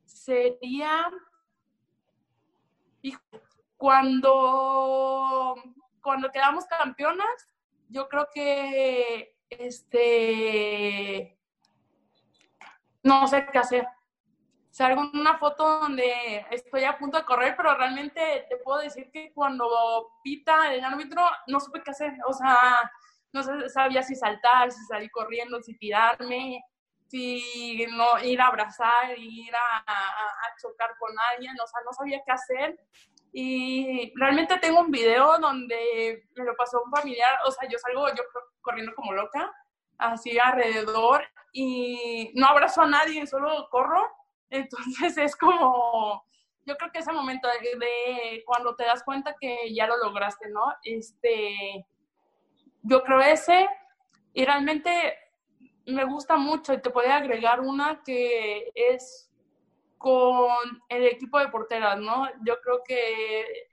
[0.05, 1.11] sería
[3.75, 5.55] cuando
[6.01, 7.53] cuando quedamos campeonas,
[7.89, 11.37] yo creo que este
[13.03, 13.85] no sé qué hacer.
[14.81, 19.31] Salgo una foto donde estoy a punto de correr, pero realmente te puedo decir que
[19.31, 19.67] cuando
[20.23, 22.13] pita el árbitro no supe qué hacer.
[22.25, 22.91] O sea,
[23.31, 26.63] no sabía si saltar, si salir corriendo, si tirarme,
[27.05, 31.53] si no ir a abrazar, ir a, a chocar con alguien.
[31.61, 32.79] O sea, no sabía qué hacer.
[33.31, 38.09] Y realmente tengo un video donde me lo pasó un familiar, o sea, yo salgo
[38.15, 38.23] yo
[38.61, 39.53] corriendo como loca,
[39.99, 44.20] así alrededor, y no abrazo a nadie, solo corro.
[44.51, 46.23] Entonces es como,
[46.65, 50.61] yo creo que ese momento de, cuando te das cuenta que ya lo lograste, ¿no?
[50.83, 51.85] Este,
[52.83, 53.67] yo creo ese,
[54.33, 55.17] y realmente
[55.87, 59.29] me gusta mucho, y te puede agregar una que es
[59.97, 62.27] con el equipo de porteras, ¿no?
[62.45, 63.69] Yo creo que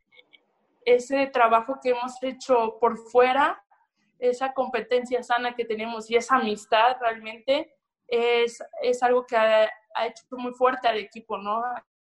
[0.85, 3.62] ese trabajo que hemos hecho por fuera,
[4.19, 7.78] esa competencia sana que tenemos y esa amistad realmente
[8.09, 9.64] es, es algo que ha,
[10.07, 11.62] hecho muy fuerte al equipo, ¿no?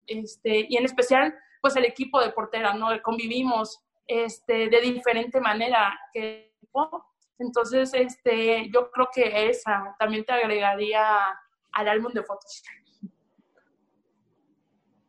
[0.06, 2.89] Este, y en especial, pues el equipo de porteras, ¿no?
[3.02, 6.49] Convivimos este, de diferente manera que
[7.39, 11.19] entonces, este, yo creo que esa también te agregaría
[11.71, 12.62] al álbum de fotos.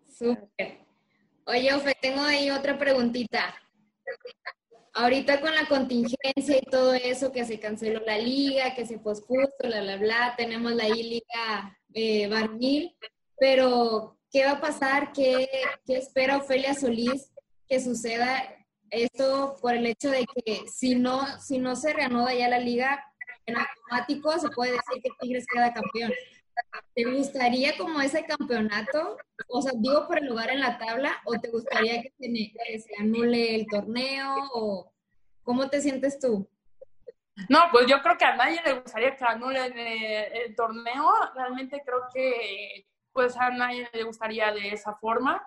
[0.08, 0.86] Súper.
[1.46, 3.54] Oye, Ofe, tengo ahí otra preguntita.
[4.92, 9.52] Ahorita con la contingencia y todo eso, que se canceló la liga, que se pospuso,
[9.62, 12.96] bla, bla, bla, tenemos la I-Liga eh, Barnil,
[13.38, 15.12] pero ¿qué va a pasar?
[15.12, 15.48] ¿Qué,
[15.86, 17.30] ¿Qué espera Ofelia Solís
[17.68, 18.56] que suceda
[18.90, 23.04] esto por el hecho de que si no, si no se reanuda ya la liga,
[23.46, 26.12] en automático se puede decir que Tigres queda campeón?
[26.94, 29.16] ¿Te gustaría como ese campeonato?
[29.48, 32.12] O sea, digo por el lugar en la tabla, o te gustaría que
[32.78, 34.92] se, anule el torneo, o
[35.42, 36.48] cómo te sientes tú?
[37.48, 41.10] No, pues yo creo que a nadie le gustaría que anulen el, torneo.
[41.34, 45.42] Realmente creo que pues a nadie le gustaría de esa forma.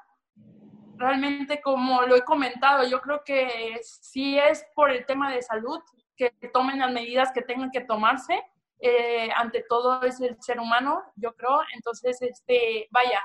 [0.95, 5.79] Realmente, como lo he comentado, yo creo que si es por el tema de salud,
[6.15, 8.43] que tomen las medidas que tengan que tomarse
[8.85, 11.61] eh, ante todo es el ser humano, yo creo.
[11.73, 13.23] Entonces, este, vaya,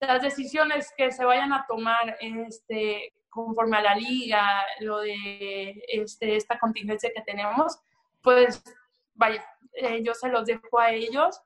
[0.00, 6.36] las decisiones que se vayan a tomar este, conforme a la liga, lo de este,
[6.36, 7.78] esta contingencia que tenemos,
[8.20, 8.62] pues
[9.14, 9.42] vaya,
[9.72, 11.40] eh, yo se los dejo a ellos.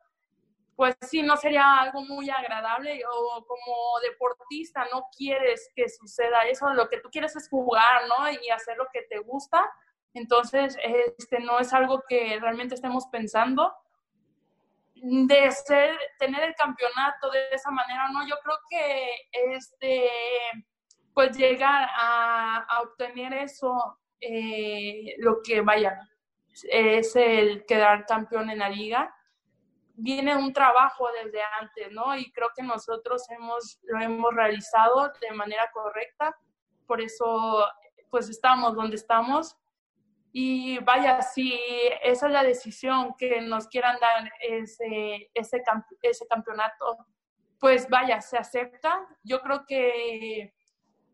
[0.74, 6.68] Pues sí, no sería algo muy agradable o como deportista no quieres que suceda eso,
[6.74, 8.28] lo que tú quieres es jugar, ¿no?
[8.28, 9.70] Y hacer lo que te gusta
[10.14, 10.76] entonces,
[11.18, 13.72] este no es algo que realmente estemos pensando.
[14.94, 20.08] De ser, tener el campeonato de esa manera, no, yo creo que este,
[21.12, 25.98] pues llegar a, obtener eso, eh, lo que vaya,
[26.70, 29.12] es el quedar campeón en la liga,
[29.94, 32.16] viene un trabajo desde antes, ¿no?
[32.16, 36.36] Y creo que nosotros hemos, lo hemos realizado de manera correcta,
[36.86, 37.66] por eso
[38.10, 39.56] pues estamos donde estamos
[40.32, 41.58] y vaya, si
[42.02, 45.62] esa es la decisión que nos quieran dar ese, ese,
[46.00, 47.06] ese campeonato,
[47.60, 49.06] pues vaya, se acepta.
[49.22, 50.54] Yo creo que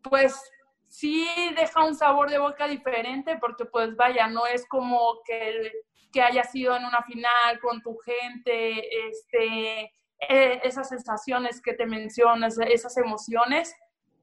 [0.03, 0.41] pues
[0.87, 5.73] sí deja un sabor de boca diferente porque pues vaya, no es como que,
[6.13, 11.87] que haya sido en una final con tu gente, este, e, esas sensaciones que te
[11.87, 13.75] mencionas, esas emociones,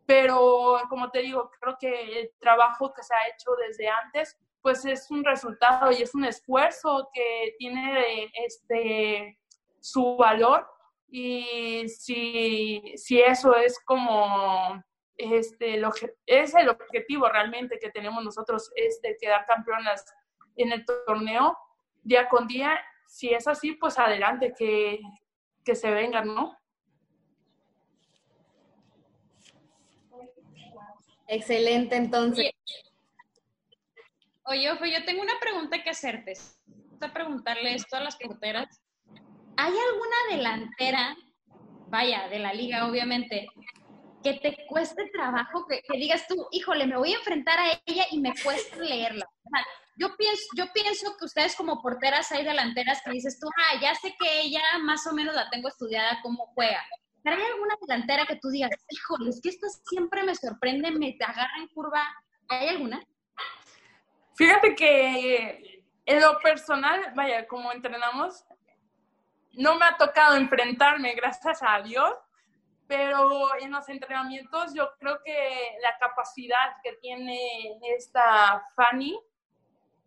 [0.06, 4.84] pero como te digo, creo que el trabajo que se ha hecho desde antes pues
[4.84, 9.38] es un resultado y es un esfuerzo que tiene este,
[9.80, 10.66] su valor
[11.08, 14.84] y si, si eso es como
[15.18, 15.86] este, el
[16.26, 20.04] es el objetivo realmente que tenemos nosotros, este, quedar campeonas
[20.56, 21.56] en el torneo,
[22.02, 22.76] día con día.
[23.08, 25.00] Si es así, pues adelante, que,
[25.64, 26.58] que se vengan, ¿no?
[31.28, 32.52] Excelente, entonces.
[34.48, 36.34] Oye, Ofe, yo tengo una pregunta que hacerte.
[37.02, 38.68] a preguntarle esto a las porteras.
[39.58, 41.16] ¿Hay alguna delantera,
[41.88, 43.48] vaya, de la liga, obviamente,
[44.24, 48.20] que te cueste trabajo, que, digas tú, híjole, me voy a enfrentar a ella y
[48.20, 49.26] me cuesta leerla?
[49.98, 53.96] yo pienso, yo pienso que ustedes como porteras hay delanteras que dices tú, ah, ya
[53.96, 56.84] sé que ella más o menos la tengo estudiada cómo juega.
[57.24, 61.18] Pero hay alguna delantera que tú digas, híjole, es que esta siempre me sorprende, me
[61.26, 62.06] agarra en curva.
[62.50, 63.02] ¿Hay alguna?
[64.36, 68.44] Fíjate que en lo personal, vaya, como entrenamos,
[69.54, 72.14] no me ha tocado enfrentarme, gracias a Dios,
[72.88, 79.18] pero en los entrenamientos yo creo que la capacidad que tiene esta Fanny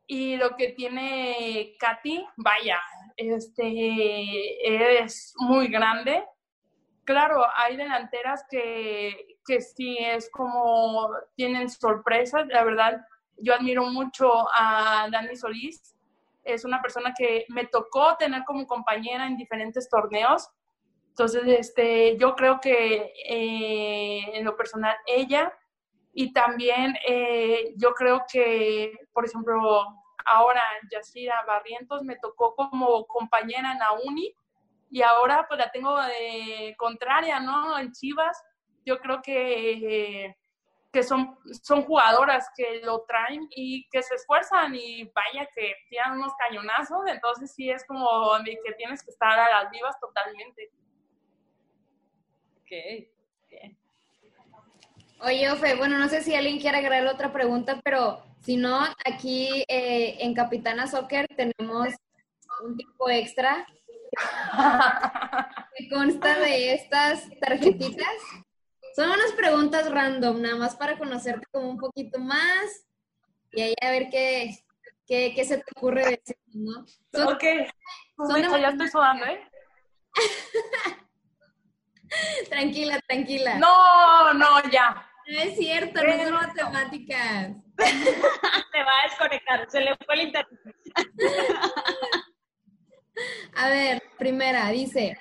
[0.07, 2.81] y lo que tiene Katy, vaya,
[3.17, 6.25] este es muy grande.
[7.05, 13.01] Claro, hay delanteras que, que sí es como tienen sorpresas, la verdad
[13.41, 15.95] yo admiro mucho a Dani Solís.
[16.45, 20.49] Es una persona que me tocó tener como compañera en diferentes torneos.
[21.09, 25.53] Entonces, este, yo creo que eh, en lo personal ella
[26.13, 29.85] y también eh, yo creo que, por ejemplo,
[30.25, 34.35] ahora Yacira Barrientos me tocó como compañera en la uni
[34.91, 37.79] y ahora pues la tengo de contraria, ¿no?
[37.79, 38.43] En Chivas.
[38.85, 40.38] Yo creo que eh,
[40.93, 46.19] que son, son jugadoras que lo traen y que se esfuerzan y vaya que tiran
[46.19, 48.09] unos cañonazos, entonces sí es como
[48.45, 50.71] que tienes que estar a las vivas totalmente.
[52.61, 53.09] Ok,
[55.21, 59.65] Oye, Ofe, bueno, no sé si alguien quiere agregar otra pregunta, pero si no, aquí
[59.67, 61.89] eh, en Capitana Soccer tenemos
[62.65, 63.67] un tipo extra.
[65.77, 68.09] Que consta de estas tarjetitas
[68.99, 72.85] son unas preguntas random, nada más para conocerte como un poquito más
[73.53, 74.59] y ahí a ver qué,
[75.07, 76.81] qué, qué se te ocurre decir, ¿no?
[77.33, 77.45] ok,
[78.17, 79.41] son ya estoy sudando, ¿eh?
[82.51, 83.59] tranquila, tranquila.
[83.59, 85.09] No, no, ya.
[85.29, 87.53] No es cierto, no son matemáticas.
[87.79, 90.75] Se va a desconectar, se le fue el internet.
[93.55, 95.17] a ver, primera, dice,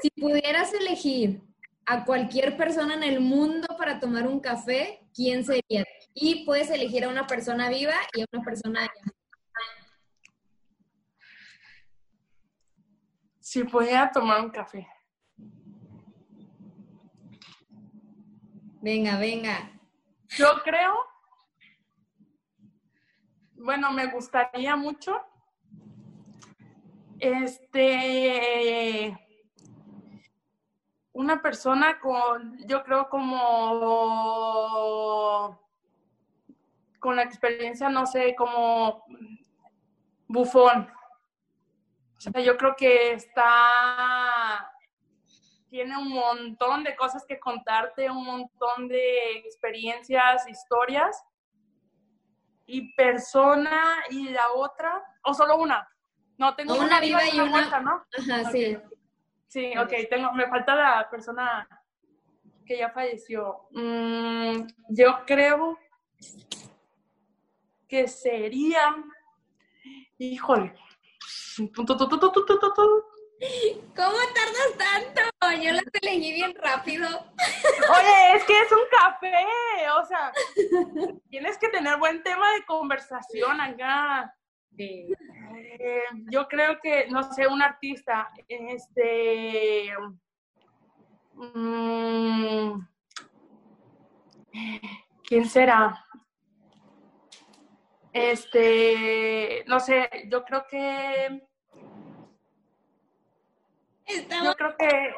[0.00, 1.42] si pudieras elegir
[1.86, 5.84] a cualquier persona en el mundo para tomar un café, ¿quién sería?
[6.14, 8.88] Y puedes elegir a una persona viva y a una persona
[13.40, 14.88] Si pudiera tomar un café.
[18.82, 19.70] Venga, venga.
[20.30, 20.92] Yo creo,
[23.54, 25.20] bueno, me gustaría mucho,
[27.20, 29.16] este,
[31.14, 33.48] una persona con, yo creo como
[36.98, 39.04] con la experiencia, no sé, como
[40.26, 40.90] bufón.
[42.16, 44.72] O sea, yo creo que está,
[45.70, 51.22] tiene un montón de cosas que contarte, un montón de experiencias, historias.
[52.66, 55.86] Y persona y la otra, o solo una.
[56.38, 58.04] No, tengo una, viva y una, muerta, ¿no?
[58.18, 58.78] Ajá, sí.
[59.54, 61.68] Sí, ok, tengo, me falta la persona
[62.66, 63.68] que ya falleció.
[63.70, 65.78] Mm, yo creo
[67.86, 68.96] que sería,
[70.18, 70.74] híjole,
[73.94, 75.62] ¿Cómo tardas tanto?
[75.62, 77.06] Yo la elegí bien rápido.
[77.06, 79.36] Oye, es que es un café,
[80.00, 80.32] o sea,
[81.30, 84.34] tienes que tener buen tema de conversación acá.
[84.76, 89.92] Eh, yo creo que, no sé, un artista, este...
[91.34, 92.80] Mm,
[95.24, 96.04] ¿Quién será?
[98.12, 101.42] Este, no sé, yo creo que...
[104.44, 105.14] Yo creo que...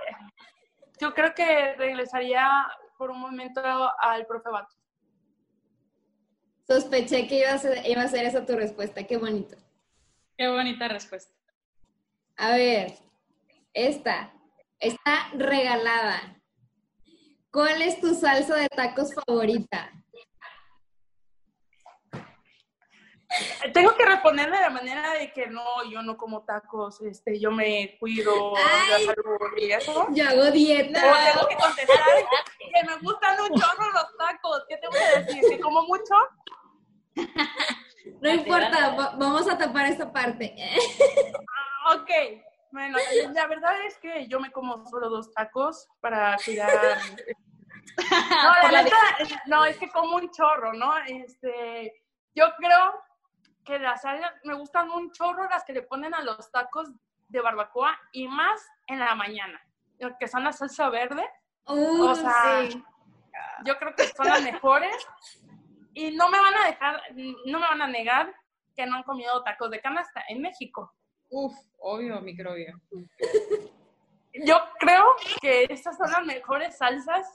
[0.98, 2.48] Yo creo que regresaría
[2.96, 3.60] por un momento
[4.00, 4.75] al profe Bato.
[6.66, 9.04] Sospeché que iba a, ser, iba a ser esa tu respuesta.
[9.04, 9.56] Qué bonito.
[10.36, 11.32] Qué bonita respuesta.
[12.36, 12.92] A ver,
[13.72, 14.32] esta
[14.80, 16.42] está regalada.
[17.52, 19.92] ¿Cuál es tu salsa de tacos favorita?
[23.72, 27.50] Tengo que responder de la manera de que no, yo no como tacos, este, yo
[27.50, 30.06] me cuido la salud y eso.
[30.12, 31.00] Yo hago dieta.
[31.32, 31.98] tengo que contestar
[32.58, 34.64] que me gustan un chorro los tacos.
[34.68, 35.42] ¿Qué te voy a decir?
[35.48, 36.14] ¿Que como mucho?
[38.20, 40.54] No importa, vamos a tapar esta parte.
[41.88, 42.10] Ah, ok,
[42.70, 42.98] bueno,
[43.32, 46.98] la verdad es que yo me como solo dos tacos para cuidar.
[47.98, 48.96] No, la neta,
[49.46, 50.98] no, es que como un chorro, ¿no?
[51.06, 51.94] Este,
[52.34, 52.92] yo creo
[53.66, 56.88] que las salsas, me gustan un chorro las que le ponen a los tacos
[57.28, 59.60] de barbacoa y más en la mañana,
[60.18, 61.28] que son la salsa verde.
[61.64, 62.68] o sea,
[63.64, 64.96] yo creo que son las mejores
[65.92, 67.02] y no me van a dejar,
[67.46, 68.32] no me van a negar
[68.74, 70.94] que no han comido tacos de canasta en México.
[71.28, 72.80] Uf, obvio, microbio.
[74.44, 75.04] Yo creo
[75.40, 77.26] que estas son las mejores salsas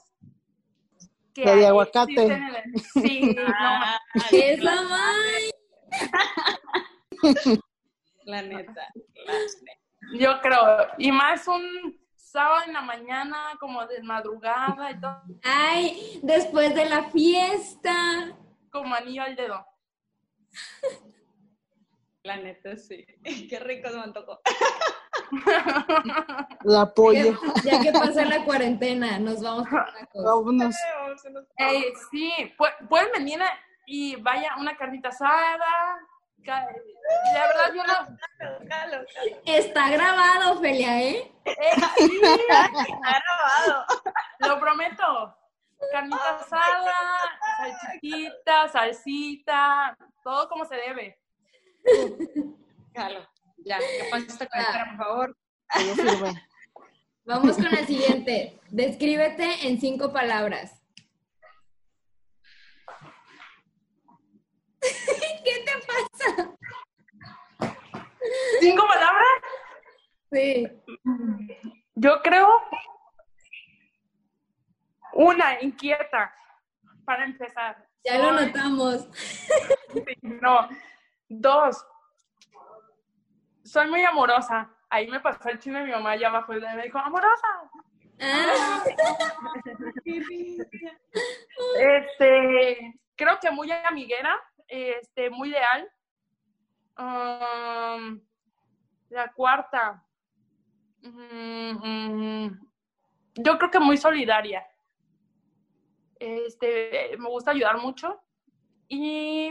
[1.34, 2.62] que la de aguacate.
[2.94, 3.98] Sí, no, ah,
[4.30, 5.51] esa La
[8.24, 8.88] neta,
[10.14, 15.22] Yo creo, y más un sábado en la mañana, como de madrugada y todo.
[15.42, 18.36] Ay, después de la fiesta.
[18.70, 19.66] Como anillo al dedo.
[22.22, 23.04] La neta, sí.
[23.50, 24.40] Qué rico se me antojó.
[26.64, 27.38] La apoyo.
[27.64, 29.68] Ya, que pasa la cuarentena, nos vamos
[30.12, 30.74] por Vámonos.
[31.58, 32.32] Eh, sí,
[32.88, 33.40] pueden venir
[33.86, 35.98] y vaya una carnita asada.
[36.44, 36.66] La
[37.46, 38.18] verdad, yo no.
[39.46, 41.32] Está grabado, Felia, ¿eh?
[41.44, 41.54] eh
[41.96, 43.86] sí, está grabado.
[44.40, 45.36] Lo prometo.
[45.90, 46.94] Carnita asada,
[47.58, 51.18] salchichita, salsita, todo como se debe.
[52.94, 53.26] Claro,
[53.64, 55.36] ya, ¿qué pasa con por favor?
[57.24, 58.60] Vamos con el siguiente.
[58.70, 60.82] Descríbete en cinco palabras.
[64.80, 66.11] ¿Qué te pasa?
[68.60, 69.26] ¿Cinco palabras?
[70.30, 70.68] Sí.
[71.94, 72.48] Yo creo
[75.14, 76.34] una inquieta
[77.04, 77.84] para empezar.
[78.04, 79.08] Ya lo notamos.
[80.22, 80.68] no,
[81.34, 81.82] Dos,
[83.64, 84.70] soy muy amorosa.
[84.90, 87.46] Ahí me pasó el chino de mi mamá allá abajo y me dijo, amorosa.
[88.20, 88.84] Ah.
[91.78, 95.90] este, creo que muy amiguera, este, muy leal.
[97.02, 98.20] Um,
[99.10, 100.04] la cuarta,
[101.02, 102.46] mm,
[103.34, 104.64] yo creo que muy solidaria.
[106.20, 108.20] Este, me gusta ayudar mucho.
[108.88, 109.50] Y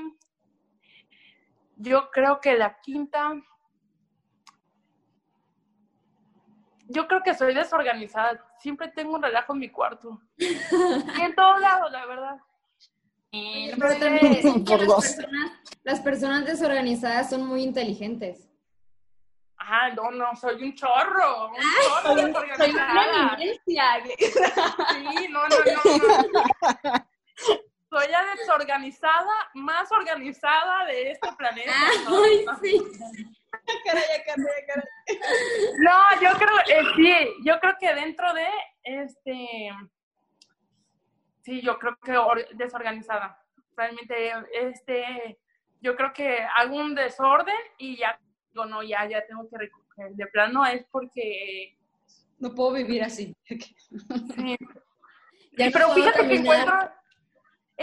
[1.76, 3.34] yo creo que la quinta,
[6.88, 8.46] yo creo que soy desorganizada.
[8.60, 10.22] Siempre tengo un relajo en mi cuarto.
[10.38, 12.38] y en todos lados, la verdad.
[13.32, 15.52] Pero también las, personas,
[15.84, 18.50] las personas desorganizadas son muy inteligentes.
[19.58, 23.38] Ah, no, no, soy un chorro, un chorro desorganizada.
[23.38, 27.06] Soy una Sí, no, no, no.
[27.90, 31.72] soy la desorganizada más organizada de este planeta.
[32.08, 32.82] Ay, sí.
[33.86, 35.20] caray, caray, caray.
[35.80, 38.48] No, yo creo, eh, sí, yo creo que dentro de
[38.84, 39.70] este,
[41.42, 42.18] sí, yo creo que
[42.56, 43.42] desorganizada.
[43.76, 45.40] Realmente, este,
[45.82, 48.20] yo creo que hago un desorden y ya,
[48.52, 50.12] digo, no, ya, ya tengo que recoger.
[50.14, 51.78] De plano es porque...
[52.40, 53.36] No puedo vivir así.
[54.36, 54.58] Sí.
[55.74, 56.74] pero fíjate que encuentro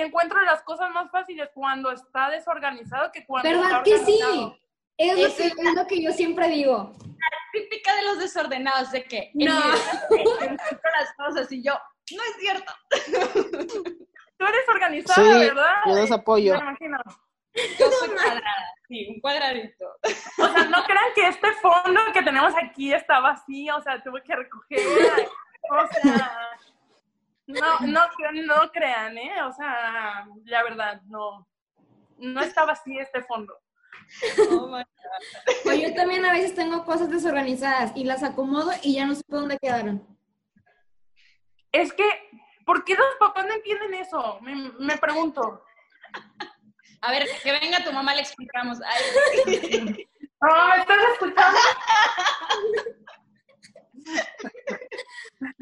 [0.03, 4.19] encuentro las cosas más fáciles cuando está desorganizado que cuando ¿Verdad que sí?
[4.97, 6.93] Es lo, que, es lo que yo siempre digo.
[7.01, 9.57] La típica de los desordenados, de que no.
[10.11, 11.75] encuentro las cosas y yo,
[12.17, 12.73] no es cierto.
[14.39, 15.75] Tú eres organizada, ¿verdad?
[15.87, 16.55] Yo los apoyo.
[16.55, 16.99] Me imagino.
[17.79, 19.87] Yo soy cuadrada, sí, un cuadradito.
[20.39, 24.23] O sea, no crean que este fondo que tenemos aquí está vacío, o sea, tuve
[24.23, 24.81] que recoger.
[25.71, 26.51] O sea,
[27.47, 28.03] no, no,
[28.45, 29.43] no crean, ¿eh?
[29.43, 31.49] O sea, la verdad, no.
[32.19, 33.55] No estaba así este fondo.
[34.51, 39.23] Oh yo también a veces tengo cosas desorganizadas y las acomodo y ya no sé
[39.29, 40.18] dónde quedaron.
[41.79, 42.05] Es que,
[42.65, 44.41] ¿por qué los papás no entienden eso?
[44.41, 45.63] Me, me pregunto.
[47.01, 48.79] A ver, que venga tu mamá, le explicamos.
[50.41, 51.59] Oh, ¿Estás escuchando?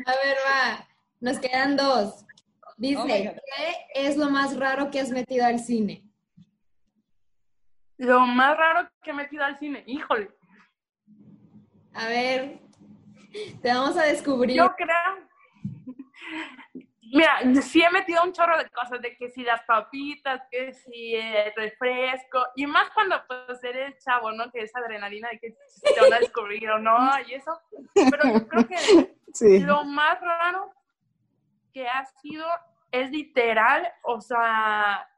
[0.07, 0.89] A ver, va.
[1.21, 2.25] Nos quedan dos.
[2.79, 6.03] Dice, oh ¿qué es lo más raro que has metido al cine?
[7.99, 10.31] Lo más raro que he metido al cine, híjole.
[11.93, 12.61] A ver,
[13.61, 14.57] te vamos a descubrir.
[14.57, 15.27] Yo creo.
[17.17, 21.15] Mira, sí he metido un chorro de cosas, de que si las papitas, que si
[21.15, 24.51] el refresco, y más cuando pues eres chavo, ¿no?
[24.51, 25.51] Que esa adrenalina de que
[25.83, 27.59] te van a descubrir o no, y eso.
[27.95, 30.71] Pero yo creo que lo más raro
[31.73, 32.47] que ha sido,
[32.93, 35.09] es literal, o sea,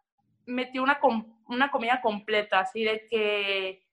[0.47, 1.01] metí una,
[1.49, 3.88] una comida completa, así de que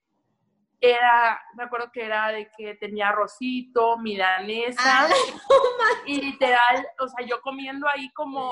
[0.80, 5.08] era, me acuerdo que era de que tenía arrocito, milanesa, Ah,
[6.06, 8.50] y literal, o sea, yo comiendo ahí como,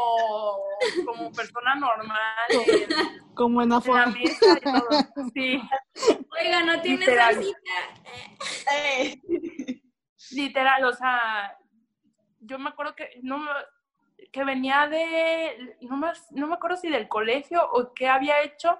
[1.04, 2.18] como persona normal
[2.50, 4.88] en, Como en en la mesa y todo.
[5.34, 5.62] Sí,
[6.40, 7.34] Oiga, no tiene Literal.
[7.34, 7.58] salsita.
[8.74, 9.20] Eh,
[10.30, 11.56] literal, o sea,
[12.40, 13.50] yo me acuerdo que no me-
[14.32, 18.78] que venía de, no me, no me acuerdo si del colegio o qué había hecho,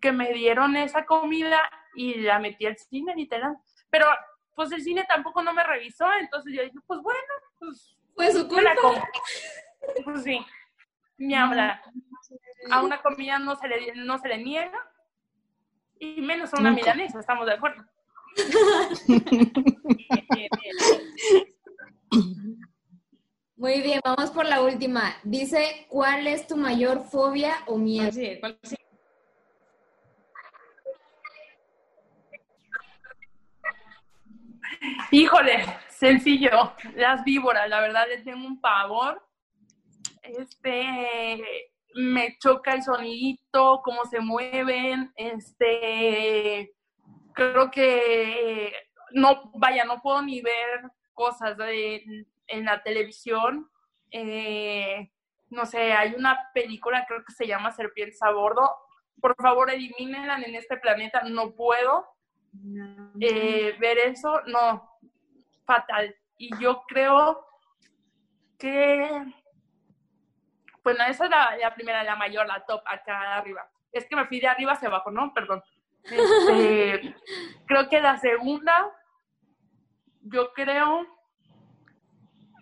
[0.00, 1.60] que me dieron esa comida
[1.94, 3.56] y la metí al cine, literal.
[3.90, 4.06] Pero,
[4.54, 7.18] pues el cine tampoco no me revisó, entonces yo dije, pues bueno,
[7.58, 7.96] pues
[8.32, 9.08] su la culpa.
[10.04, 10.44] Pues sí,
[11.18, 11.82] me habla.
[12.70, 14.78] A una comida no se le, no se le niega,
[15.98, 16.82] y menos a una Nunca.
[16.92, 17.84] milanesa, estamos de acuerdo.
[23.56, 25.16] Muy bien, vamos por la última.
[25.22, 28.10] Dice, ¿cuál es tu mayor fobia o miedo?
[28.12, 28.76] sí, ¿cuál sí?
[35.10, 39.22] Híjole, sencillo, las víboras, la verdad les tengo un pavor.
[40.22, 41.42] Este,
[41.94, 46.72] me choca el sonidito, cómo se mueven, este,
[47.34, 48.72] creo que
[49.12, 50.82] no, vaya, no puedo ni ver
[51.14, 52.04] cosas de-
[52.46, 53.68] en la televisión.
[54.12, 55.10] Eh,
[55.50, 58.70] no sé, hay una película, creo que se llama Serpientes a Bordo.
[59.20, 62.06] Por favor, elimínenla en este planeta, no puedo
[63.20, 64.98] eh, ver eso, no,
[65.64, 66.14] fatal.
[66.36, 67.46] Y yo creo
[68.58, 69.24] que,
[70.82, 73.68] bueno, esa es la, la primera, la mayor, la top, acá arriba.
[73.92, 75.32] Es que me fui de arriba hacia abajo, ¿no?
[75.34, 75.62] Perdón.
[76.04, 77.14] Este,
[77.66, 78.90] creo que la segunda,
[80.22, 81.06] yo creo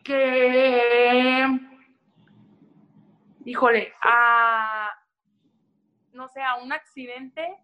[0.04, 1.46] que,
[3.44, 4.90] híjole, a,
[6.12, 7.58] no sé, a un accidente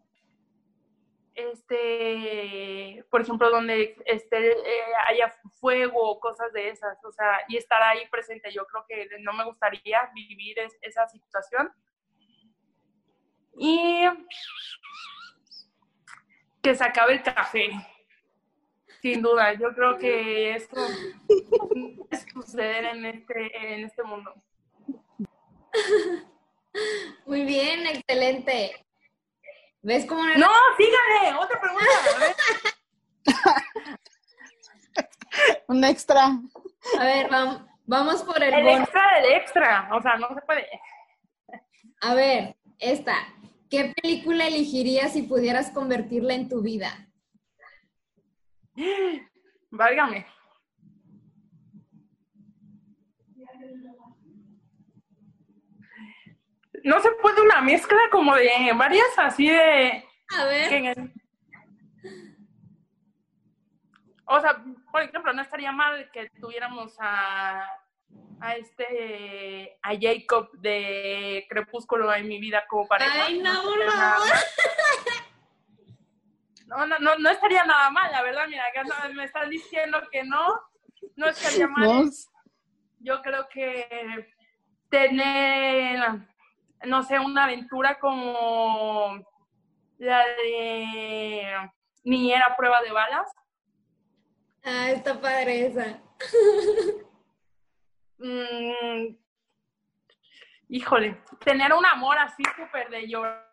[1.35, 5.30] este, por ejemplo, donde este, eh, haya
[5.61, 8.53] fuego o cosas de esas, o sea, y estar ahí presente.
[8.53, 11.72] Yo creo que no me gustaría vivir es- esa situación.
[13.57, 14.05] Y
[16.62, 17.70] que se acabe el café.
[19.01, 20.80] Sin duda, yo creo que esto
[22.32, 24.35] suceder en este, en este mundo.
[27.26, 28.84] Muy bien, excelente.
[29.85, 31.85] ¿Ves cómo no No, síganle, otra pregunta.
[32.16, 32.35] a ver.
[35.68, 36.24] Un extra.
[36.99, 38.82] A ver, vam- vamos por el, El bono.
[38.82, 40.66] extra del extra, o sea, no se puede.
[42.01, 43.14] A ver, esta.
[43.70, 47.09] ¿Qué película elegirías si pudieras convertirla en tu vida?
[49.70, 50.26] Válgame.
[56.85, 60.05] No se puede una mezcla como de varias así de...
[60.39, 60.68] A ver.
[60.68, 61.12] que en el-
[64.26, 64.62] O sea,
[64.93, 67.66] por ejemplo, no estaría mal que tuviéramos a,
[68.41, 73.24] a este, a Jacob de Crepúsculo en mi vida como pareja.
[73.26, 73.53] Ay, no.
[76.66, 78.82] No, no, no, no estaría nada mal, la verdad, mira, acá
[79.14, 80.47] me están diciendo que no,
[81.16, 82.11] no estaría mal.
[83.01, 84.32] Yo creo que
[84.89, 86.01] tener,
[86.87, 89.18] no sé, una aventura como
[89.99, 91.70] la de
[92.05, 93.30] Niñera prueba de balas.
[94.64, 96.01] Ah, está padre esa.
[98.16, 99.16] Mm,
[100.68, 103.53] híjole, tener un amor así súper de llorar.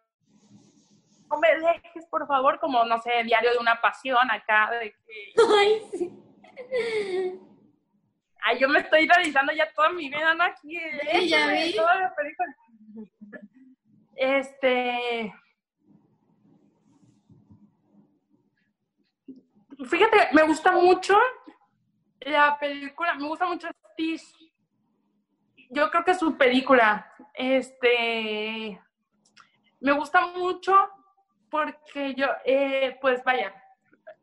[1.29, 5.34] No me dejes, por favor, como, no sé, diario de una pasión acá, de que...
[5.59, 6.11] Ay, sí.
[8.43, 10.43] Ay, yo me estoy realizando ya toda mi vida, ¿no?
[10.43, 10.77] Aquí,
[11.11, 11.75] Sí, ya vi.
[11.75, 12.55] toda la película.
[14.16, 15.34] Este...
[19.86, 21.18] Fíjate, me gusta mucho
[22.22, 24.51] la película, me gusta mucho Stitch.
[25.70, 28.80] Yo creo que su película, este,
[29.80, 30.76] me gusta mucho
[31.49, 33.53] porque yo, eh, pues vaya,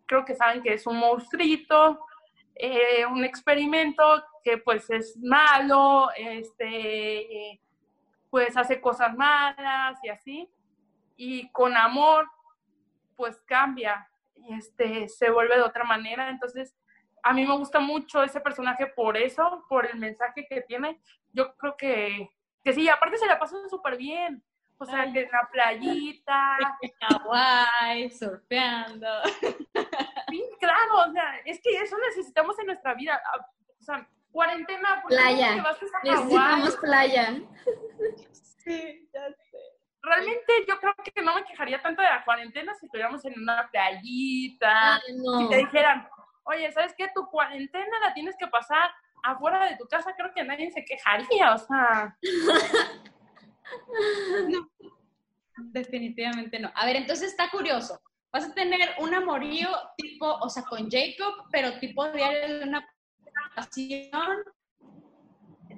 [0.06, 2.06] creo que saben que es un monstruito,
[2.54, 7.60] eh, un experimento que pues es malo, este,
[8.30, 10.50] pues hace cosas malas y así,
[11.16, 12.28] y con amor,
[13.16, 14.08] pues cambia,
[14.50, 16.76] este, se vuelve de otra manera, entonces
[17.22, 21.00] a mí me gusta mucho ese personaje por eso, por el mensaje que tiene,
[21.32, 22.30] yo creo que,
[22.62, 24.42] que sí, aparte se la pasó súper bien,
[24.80, 25.12] o sea, Ay.
[25.12, 26.56] que en la playita,
[27.00, 29.08] Hawái, surfeando.
[30.30, 33.18] Sí, claro, o sea, es que eso necesitamos en nuestra vida.
[33.32, 33.46] Ah,
[33.80, 35.54] O sea, cuarentena, ¿por qué no Playa.
[35.54, 36.10] te vas a Hawái?
[36.10, 37.34] Necesitamos playa.
[38.68, 39.58] Sí, ya sé.
[40.02, 43.68] realmente yo creo que no me quejaría tanto de la cuarentena si estuviéramos en una
[43.70, 46.08] playita, y te dijeran,
[46.44, 47.08] oye, ¿sabes qué?
[47.14, 48.90] Tu cuarentena la tienes que pasar
[49.22, 52.16] afuera de tu casa, creo que nadie se quejaría, o sea.
[54.48, 54.70] no,
[55.56, 56.70] definitivamente no.
[56.74, 58.00] A ver, entonces está curioso.
[58.30, 62.86] Vas a tener un amorío tipo, o sea, con Jacob, pero tipo diario de una
[63.54, 64.44] pasión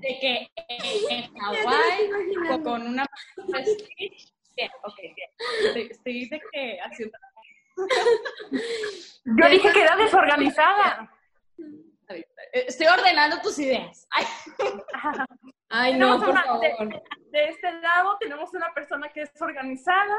[0.00, 2.10] de que en Hawái
[2.50, 3.06] o con una
[4.56, 5.30] bien, ok, bien.
[5.90, 7.10] Estoy, de que así.
[9.24, 11.10] Yo dije que era desorganizada.
[12.52, 14.06] Estoy ordenando tus ideas.
[15.68, 16.60] Ay, no, por favor.
[16.60, 20.16] De, este lado tenemos una persona que es organizada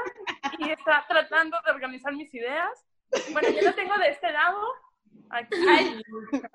[0.60, 2.86] y está tratando de organizar mis ideas.
[3.34, 4.62] Bueno, yo lo tengo de este lado.
[5.30, 5.56] Aquí,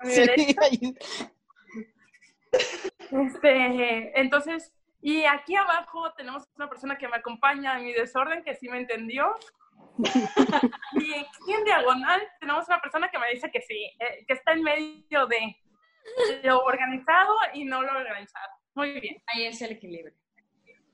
[0.03, 0.95] sí,
[3.11, 8.55] este, entonces, y aquí abajo tenemos una persona que me acompaña en mi desorden, que
[8.55, 9.35] sí me entendió.
[10.93, 14.53] y aquí en diagonal tenemos una persona que me dice que sí, eh, que está
[14.53, 15.55] en medio de
[16.43, 18.49] lo organizado y no lo organizado.
[18.75, 19.21] Muy bien.
[19.27, 20.13] Ahí es el equilibrio.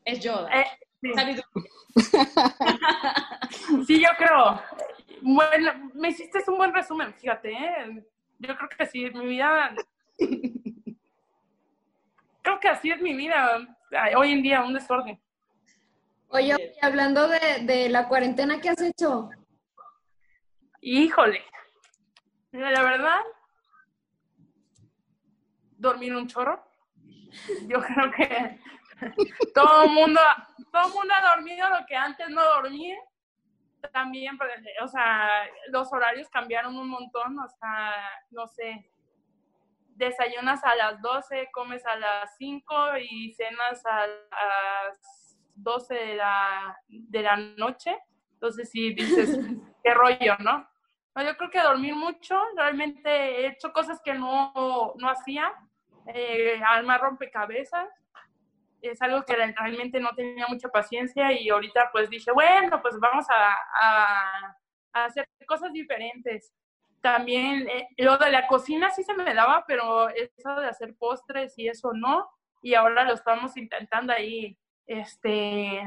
[0.05, 0.49] Es Yoda.
[0.51, 0.66] Eh,
[1.01, 1.11] sí.
[4.01, 4.61] yo creo.
[5.22, 7.51] Bueno, me hiciste un buen resumen, fíjate.
[7.51, 8.03] ¿eh?
[8.39, 9.74] Yo creo que sí, mi vida
[12.44, 13.60] creo que así es mi vida
[14.16, 15.20] hoy en día, un desorden.
[16.28, 19.30] Oye, hablando de, de la cuarentena, ¿qué has hecho?
[20.82, 21.44] Híjole,
[22.52, 23.22] la verdad,
[25.78, 26.64] dormir un chorro.
[27.68, 28.60] Yo creo que
[29.54, 30.22] todo el mundo,
[30.72, 32.98] todo mundo ha dormido lo que antes no dormía.
[33.91, 34.50] También, pues,
[34.82, 37.94] o sea, los horarios cambiaron un montón, o sea,
[38.32, 38.89] no sé,
[39.96, 46.78] desayunas a las 12, comes a las 5 y cenas a las 12 de la,
[46.88, 47.98] de la noche.
[48.34, 49.38] Entonces sí dices,
[49.84, 50.68] qué rollo, ¿no?
[51.16, 51.24] ¿no?
[51.24, 55.54] Yo creo que dormir mucho, realmente he hecho cosas que no, no hacía,
[56.08, 57.89] eh, armar rompecabezas,
[58.82, 63.26] es algo que realmente no tenía mucha paciencia y ahorita pues dije, bueno, pues vamos
[63.30, 64.58] a, a,
[64.91, 66.54] a hacer cosas diferentes
[67.04, 71.54] también eh, lo de la cocina sí se me daba, pero eso de hacer postres
[71.60, 72.30] y eso no.
[72.62, 75.84] Y ahora lo estamos intentando ahí, este,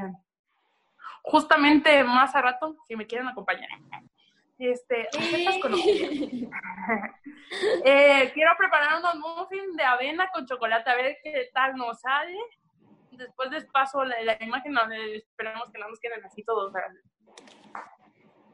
[1.23, 3.67] justamente más a rato, si me quieren acompañar.
[4.59, 5.07] Este,
[7.83, 12.37] eh, quiero preparar unos muffins de avena con chocolate, a ver qué tal nos sale.
[13.09, 16.71] Después les paso la, la imagen, no, esperemos que no nos queden así todos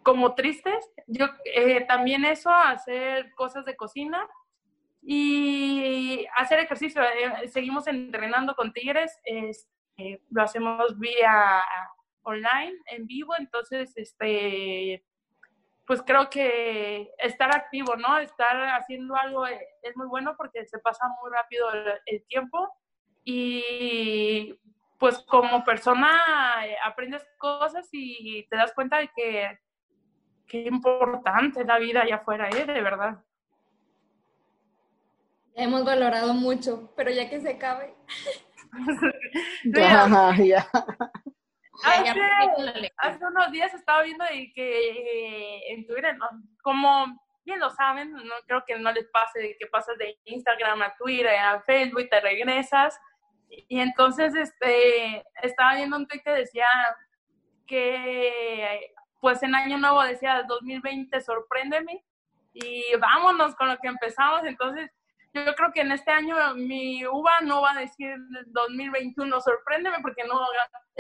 [0.04, 0.92] como tristes.
[1.08, 4.28] Yo eh, también eso, hacer cosas de cocina
[5.02, 7.02] y hacer ejercicio.
[7.02, 11.64] Eh, seguimos entrenando con Tigres, este, lo hacemos vía
[12.24, 15.04] online, en vivo, entonces, este,
[15.86, 18.18] pues creo que estar activo, ¿no?
[18.20, 21.68] Estar haciendo algo es, muy bueno porque se pasa muy rápido
[22.06, 22.70] el tiempo
[23.26, 24.58] y
[25.04, 26.18] pues como persona
[26.66, 29.60] eh, aprendes cosas y te das cuenta de que
[30.48, 32.66] qué importante la vida allá afuera, ¿eh?
[32.66, 33.24] De verdad.
[35.56, 37.94] Hemos valorado mucho, pero ya que se acabe.
[39.66, 40.68] ya, ya.
[42.98, 46.18] Hace, unos días estaba viendo que eh, en Twitter,
[46.62, 50.96] como bien lo saben, no creo que no les pase que pasas de Instagram a
[50.96, 53.00] Twitter, a Facebook y te regresas.
[53.50, 56.68] Y entonces este, estaba viendo un tweet que decía
[57.68, 62.04] que pues en Año Nuevo decía 2020, sorpréndeme
[62.52, 64.44] y vámonos con lo que empezamos.
[64.44, 64.92] Entonces,
[65.34, 68.18] yo creo que en este año mi uva no va a decir
[68.48, 70.42] 2021, sorpréndeme, porque no,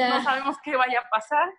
[0.09, 1.49] no sabemos qué vaya a pasar.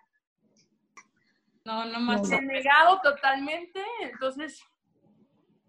[1.65, 2.31] No, no más.
[2.31, 4.59] He negado totalmente, entonces,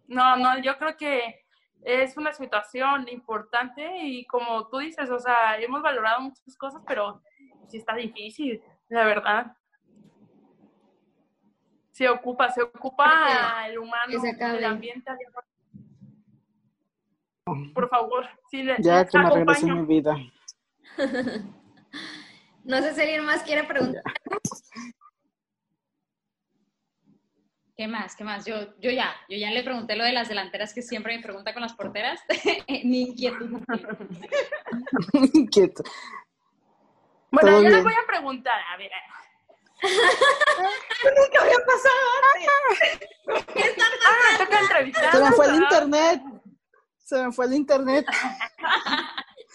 [0.06, 1.44] no, no, yo creo que
[1.82, 7.20] es una situación importante y como tú dices, o sea, hemos valorado muchas cosas, pero
[7.68, 9.54] sí está difícil, la verdad
[11.96, 15.10] se ocupa, se ocupa el humano, el ambiente.
[17.72, 20.14] Por favor, sí, le, ya que me regrese mi vida.
[22.64, 24.02] no sé si alguien más quiere preguntar.
[27.74, 28.14] ¿Qué más?
[28.14, 28.44] ¿Qué más?
[28.44, 31.54] Yo, yo ya, yo ya le pregunté lo de las delanteras que siempre me pregunta
[31.54, 32.20] con las porteras.
[32.84, 33.58] Mi inquietud.
[35.32, 35.82] Inquieto.
[37.30, 38.90] Bueno, yo les voy a preguntar, a ver,
[39.82, 43.44] nunca había pasado antes.
[43.52, 45.12] ¿Qué está ah, toca entrevistar.
[45.12, 46.22] Se me fue el internet.
[47.04, 48.06] Se me fue el internet.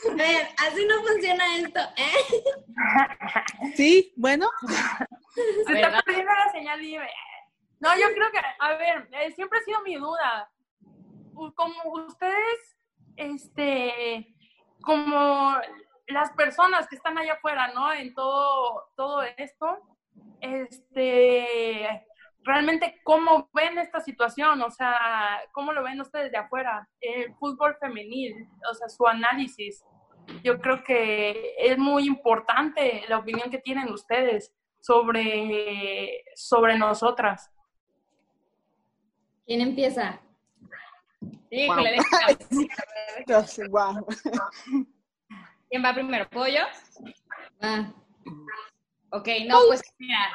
[0.09, 3.73] A ver, así no funciona esto, ¿eh?
[3.75, 4.49] Sí, bueno.
[5.67, 7.07] Se está perdiendo la señal, dime.
[7.79, 10.51] No, yo creo que, a ver, eh, siempre ha sido mi duda.
[11.55, 12.77] Como ustedes,
[13.15, 14.35] este,
[14.81, 15.55] como
[16.07, 17.93] las personas que están allá afuera, ¿no?
[17.93, 19.79] En todo, todo esto,
[20.39, 22.05] este,
[22.43, 27.75] realmente cómo ven esta situación, o sea, cómo lo ven ustedes de afuera, el fútbol
[27.79, 29.83] femenil, o sea, su análisis.
[30.43, 37.51] Yo creo que es muy importante la opinión que tienen ustedes sobre, sobre nosotras.
[39.45, 40.19] ¿Quién empieza?
[41.49, 41.97] Híjole,
[45.69, 46.27] ¿Quién va primero?
[46.29, 46.61] ¿Pollo?
[47.61, 47.93] Ah.
[49.11, 50.31] Ok, no, pues mira,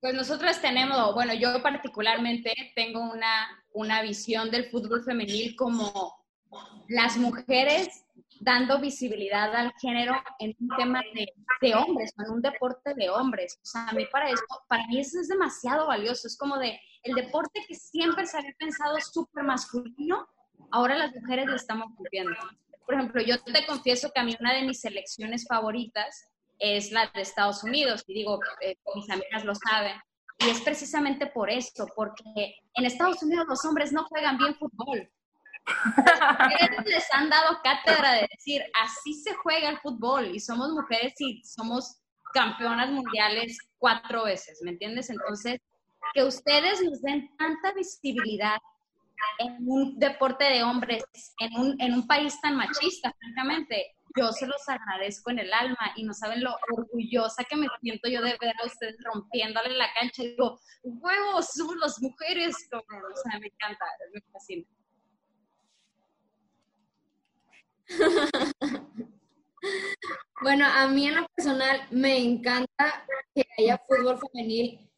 [0.00, 6.24] pues nosotros tenemos, bueno, yo particularmente tengo una, una visión del fútbol femenil como
[6.88, 8.04] las mujeres
[8.40, 13.58] dando visibilidad al género en un tema de, de, hombres, en un deporte de hombres.
[13.62, 16.26] O sea, a mí para eso, para mí eso es demasiado valioso.
[16.26, 20.26] Es como de el deporte que siempre se había pensado súper masculino,
[20.70, 22.36] ahora las mujeres lo estamos cumpliendo.
[22.86, 26.28] Por ejemplo, yo te confieso que a mí una de mis selecciones favoritas
[26.60, 29.96] es la de Estados Unidos, y digo, eh, mis amigas lo saben,
[30.38, 35.10] y es precisamente por eso, porque en Estados Unidos los hombres no juegan bien fútbol.
[36.86, 41.42] les han dado cátedra de decir, así se juega el fútbol, y somos mujeres y
[41.44, 41.96] somos
[42.32, 45.10] campeonas mundiales cuatro veces, ¿me entiendes?
[45.10, 45.60] Entonces,
[46.14, 48.58] que ustedes nos den tanta visibilidad
[49.38, 51.04] en un deporte de hombres,
[51.38, 55.92] en un, en un país tan machista, francamente, yo se los agradezco en el alma
[55.96, 59.92] y no saben lo orgullosa que me siento yo de ver a ustedes rompiéndole la
[59.94, 60.22] cancha.
[60.22, 64.66] Digo, huevos, somos las mujeres, como, o sea, me encanta, me fascina.
[70.42, 73.04] Bueno, a mí en lo personal me encanta
[73.34, 74.90] que haya fútbol femenil.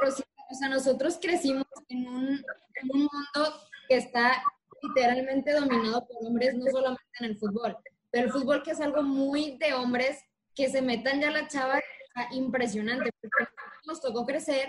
[0.00, 4.42] O sea, nosotros crecimos en un, en un mundo que está
[4.82, 7.76] literalmente dominado por hombres, no solamente en el fútbol,
[8.14, 10.20] pero el fútbol que es algo muy de hombres,
[10.54, 11.80] que se metan ya la chava,
[12.30, 13.50] impresionante, porque
[13.86, 14.68] nos tocó crecer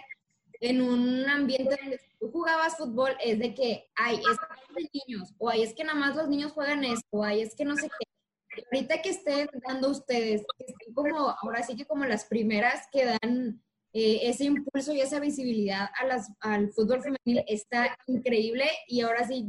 [0.61, 4.37] en un ambiente donde tú jugabas fútbol es de que, ay, es
[4.75, 7.53] de niños, o ay, es que nada más los niños juegan esto, o ay, es
[7.53, 8.63] que no sé qué.
[8.71, 13.05] ahorita que estén dando ustedes, que estén como, ahora sí que como las primeras que
[13.05, 13.61] dan
[13.93, 19.27] eh, ese impulso y esa visibilidad a las, al fútbol femenil está increíble y ahora
[19.27, 19.47] sí,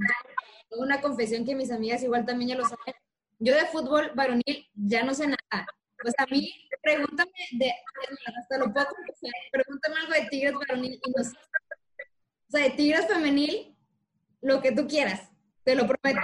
[0.73, 2.95] una confesión que mis amigas igual también ya lo saben,
[3.39, 5.67] yo de fútbol varonil ya no sé nada.
[6.03, 7.73] Pues a mí, pregúntame de,
[8.39, 8.95] hasta lo poco,
[9.51, 11.37] pregúntame algo de Tigres varonil y no sé.
[12.49, 13.75] O sea, de Tigres femenil,
[14.43, 15.31] lo que tú quieras.
[15.65, 16.21] Te lo prometo.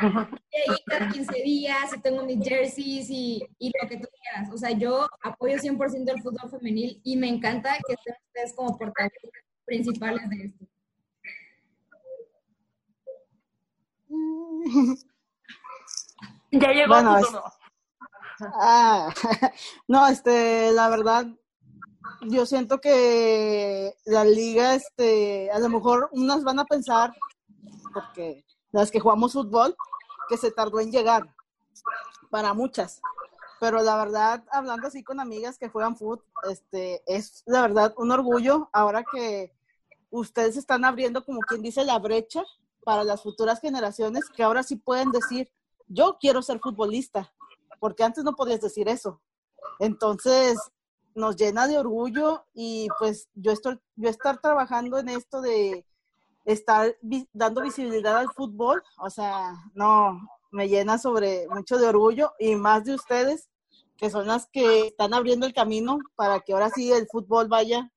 [0.86, 4.52] Cada 15 días y tengo mis jerseys y, y, lo que tú quieras.
[4.52, 8.78] O sea, yo apoyo 100% el fútbol femenil y me encanta que estén ustedes como
[8.78, 9.30] portavoces
[9.64, 10.64] principales de esto.
[16.52, 17.42] Ya llegó bueno, tu turno.
[18.60, 19.08] Ah,
[19.88, 21.26] no, este, la verdad,
[22.22, 27.14] yo siento que la liga, este, a lo mejor unas van a pensar,
[27.94, 29.74] porque las que jugamos fútbol,
[30.28, 31.34] que se tardó en llegar,
[32.30, 33.00] para muchas.
[33.58, 38.10] Pero la verdad, hablando así con amigas que juegan fútbol, este, es la verdad un
[38.10, 39.54] orgullo ahora que
[40.10, 42.44] ustedes están abriendo, como quien dice, la brecha
[42.84, 45.50] para las futuras generaciones, que ahora sí pueden decir,
[45.92, 47.32] yo quiero ser futbolista,
[47.80, 49.20] porque antes no podías decir eso.
[49.78, 50.58] Entonces,
[51.14, 55.84] nos llena de orgullo y pues yo estoy, yo estar trabajando en esto de
[56.44, 56.96] estar
[57.32, 60.20] dando visibilidad al fútbol, o sea, no,
[60.50, 63.48] me llena sobre mucho de orgullo y más de ustedes,
[63.96, 67.90] que son las que están abriendo el camino para que ahora sí el fútbol vaya,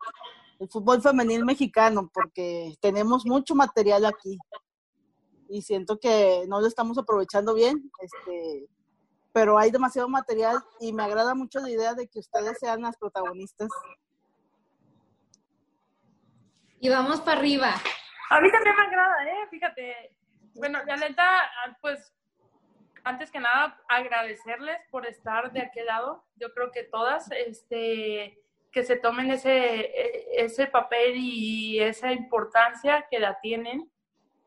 [0.60, 4.38] el fútbol femenil mexicano, porque tenemos mucho material aquí
[5.50, 8.68] y siento que no lo estamos aprovechando bien, este,
[9.32, 12.98] pero hay demasiado material y me agrada mucho la idea de que ustedes sean las
[12.98, 13.70] protagonistas.
[16.80, 17.74] Y vamos para arriba.
[18.30, 19.48] A mí también me agrada, ¿eh?
[19.50, 20.16] Fíjate.
[20.54, 22.14] Bueno, la neta, pues,
[23.04, 26.24] antes que nada, agradecerles por estar de aquel lado.
[26.38, 28.41] Yo creo que todas, este,
[28.72, 29.91] que se tomen ese,
[30.43, 33.91] ese papel y esa importancia que la tienen.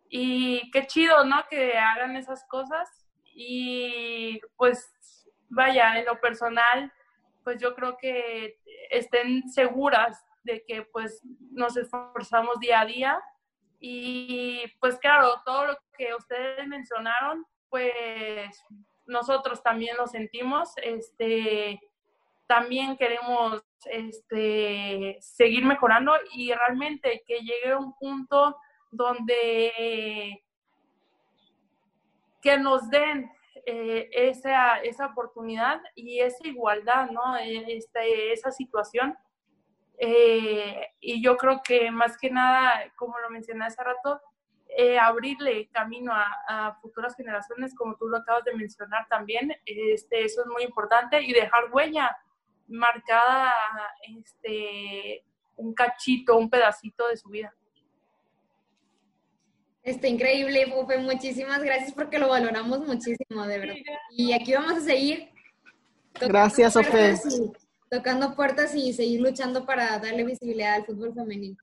[0.09, 1.45] Y qué chido, ¿no?
[1.49, 2.89] Que hagan esas cosas.
[3.35, 4.93] Y pues,
[5.49, 6.93] vaya, en lo personal,
[7.45, 8.59] pues yo creo que
[8.91, 13.23] estén seguras de que pues nos esforzamos día a día
[13.81, 18.65] y pues claro, todo lo que ustedes mencionaron, pues
[19.07, 20.73] nosotros también lo sentimos.
[20.83, 21.81] Este,
[22.47, 28.57] también queremos este, seguir mejorando y realmente que llegue un punto
[28.91, 30.43] donde
[32.41, 33.31] que nos den
[33.67, 37.37] eh, esa, esa oportunidad y esa igualdad, ¿no?
[37.37, 39.17] Este, esa situación.
[39.99, 44.21] Eh, y yo creo que más que nada, como lo mencioné hace rato,
[44.69, 50.43] eh, abrirle camino a, futuras generaciones, como tú lo acabas de mencionar también, este, eso
[50.43, 52.17] es muy importante y dejar huella
[52.69, 53.53] marcada,
[54.03, 55.25] este,
[55.57, 57.53] un cachito, un pedacito de su vida.
[59.83, 63.75] Este, increíble, Pupe, muchísimas gracias porque lo valoramos muchísimo, de verdad.
[64.11, 65.31] Y aquí vamos a seguir.
[66.21, 67.15] Gracias, Ofe.
[67.91, 71.57] Tocando puertas y seguir luchando para darle visibilidad al fútbol femenino.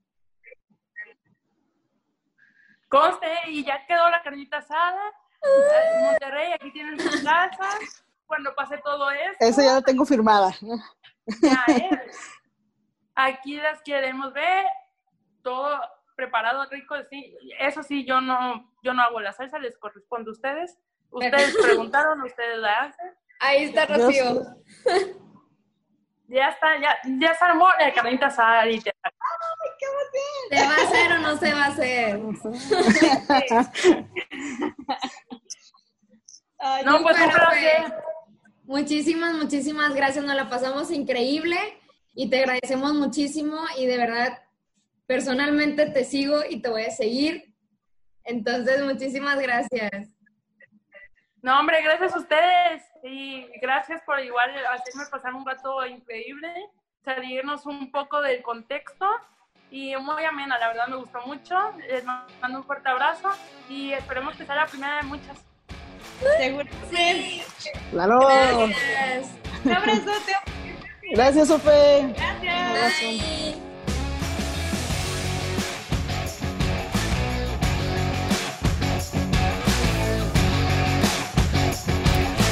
[2.88, 5.12] Conste, y ya quedó la carnita asada.
[6.00, 7.78] Monterrey, aquí tienen su casa.
[8.26, 9.36] Cuando pase todo esto.
[9.38, 10.52] Eso ya lo tengo firmada.
[11.42, 12.18] Ya es.
[13.14, 14.64] Aquí las queremos ver.
[15.42, 15.80] Todo
[16.16, 16.96] preparado rico.
[17.08, 20.78] Sí, eso sí, yo no, yo no hago la salsa, les corresponde a ustedes.
[21.10, 23.14] Ustedes preguntaron, ustedes la hacen.
[23.40, 24.42] Ahí está Rocío.
[26.28, 28.62] Ya está, ya, ya se armó la carnita asada.
[28.62, 28.90] ¡Ay, qué
[30.50, 32.18] ¿Se va a hacer o no se va a hacer?
[36.84, 37.30] no, pues un
[38.64, 40.24] Muchísimas, muchísimas gracias.
[40.24, 41.56] Nos la pasamos increíble
[42.14, 44.42] y te agradecemos muchísimo y de verdad,
[45.06, 47.54] personalmente te sigo y te voy a seguir.
[48.24, 50.10] Entonces, muchísimas gracias.
[51.42, 56.52] No, hombre, gracias a ustedes y gracias por igual hacerme pasar un rato increíble,
[57.04, 59.06] salirnos un poco del contexto
[59.70, 61.54] y muy amena, la verdad me gustó mucho.
[61.88, 63.30] Les mando un fuerte abrazo
[63.68, 65.38] y esperemos que sea la primera de muchas.
[66.38, 66.68] Seguro.
[66.90, 67.42] Sí.
[67.90, 68.20] Claro.
[68.26, 69.30] Gracias.
[69.64, 70.32] Un abrazote.
[71.12, 72.14] Gracias, Sofe.
[72.42, 73.65] Gracias.